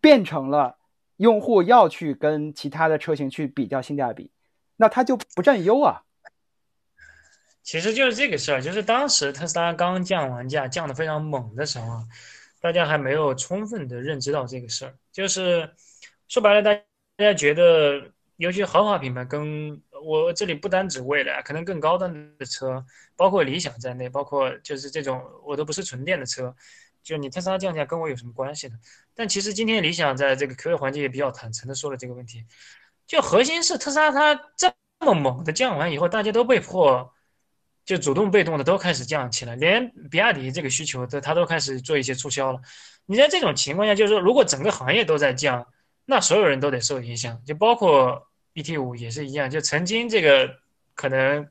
[0.00, 0.78] 变成了
[1.16, 4.30] 用户要去跟其他的车型去比较性价比，
[4.76, 6.04] 那它就不占优啊。
[7.68, 12.02] 其实就是这个事儿，就是当时特斯拉刚降完价，降的非常猛的时候，
[12.62, 14.94] 大家还没有充分的认知到这个事儿。
[15.12, 15.70] 就是
[16.28, 16.72] 说白了，大
[17.18, 22.82] 家觉得，尤其豪华品牌，跟我这里不单指未来，可能更高端的车，
[23.14, 26.56] 包括理想在内，包括就是这种我都不是纯电的车。
[27.02, 28.76] 就你特斯拉降价跟我有什么关系呢？
[29.14, 32.46] 但其实今天理想在这个 Q&A 环节也比较坦诚的说了这个问题。
[33.06, 34.72] 就核心是特斯拉它这
[35.04, 37.12] 么猛的降完以后，大家都被迫
[37.88, 42.60] 就主动被动的都开始降起来，连比亚迪这个需求的它都开始做一些促销了。
[43.06, 45.66] 你在这种情况下，就是说如果整个行业都在降，
[46.04, 49.48] 那所有人都得受影响，就包括 BT 五也是一样。
[49.48, 50.54] 就曾经这个
[50.94, 51.48] 可能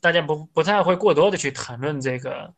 [0.00, 2.54] 大家不不太会过多的去谈论这个。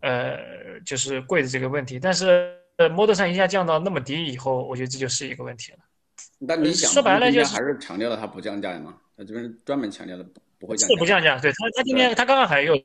[0.00, 0.38] 呃，
[0.86, 5.78] 就是贵的这个问题，但是呃，Model 3一下降到那么低以后，我觉得这就是一个问题了。
[6.38, 8.94] 那你想说白了就是还是强调了它不降价嘛？
[9.18, 10.94] 他这边专门强调的不不会降价。
[10.94, 12.80] 是不降价，对他他今天他刚刚还又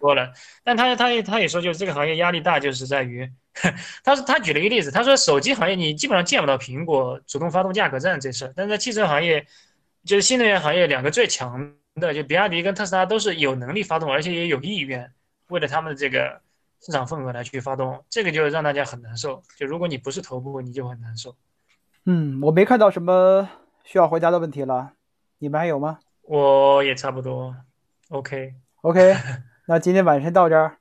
[0.00, 0.32] 说了，
[0.64, 3.30] 但他他他也说就是这个行业压力大，就是在于，
[4.02, 9.46] 他说他举了一个例子，他说手机行业你基本上见不到苹果主动发动价格战这事儿，但是在汽车行业，
[10.04, 15.12] 就是新能源行业两个最强的，就比亚迪跟特斯拉都是有能力发动，而且也有意愿
[15.46, 16.40] 为了他们的这个。
[16.80, 19.42] 市场份额来去发动，这个就让大家很难受。
[19.56, 21.34] 就如果你不是头部，你就很难受。
[22.04, 23.50] 嗯，我没看到什么
[23.82, 24.92] 需要回答的问题了，
[25.38, 25.98] 你们还有吗？
[26.22, 27.54] 我也差不多。
[28.10, 29.14] OK，OK，
[29.66, 30.78] 那今天晚上到这儿，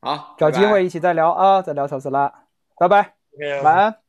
[0.00, 2.32] 好，找机会一起再聊啊，再聊特斯拉，
[2.78, 3.14] 拜拜，
[3.62, 4.05] 晚安。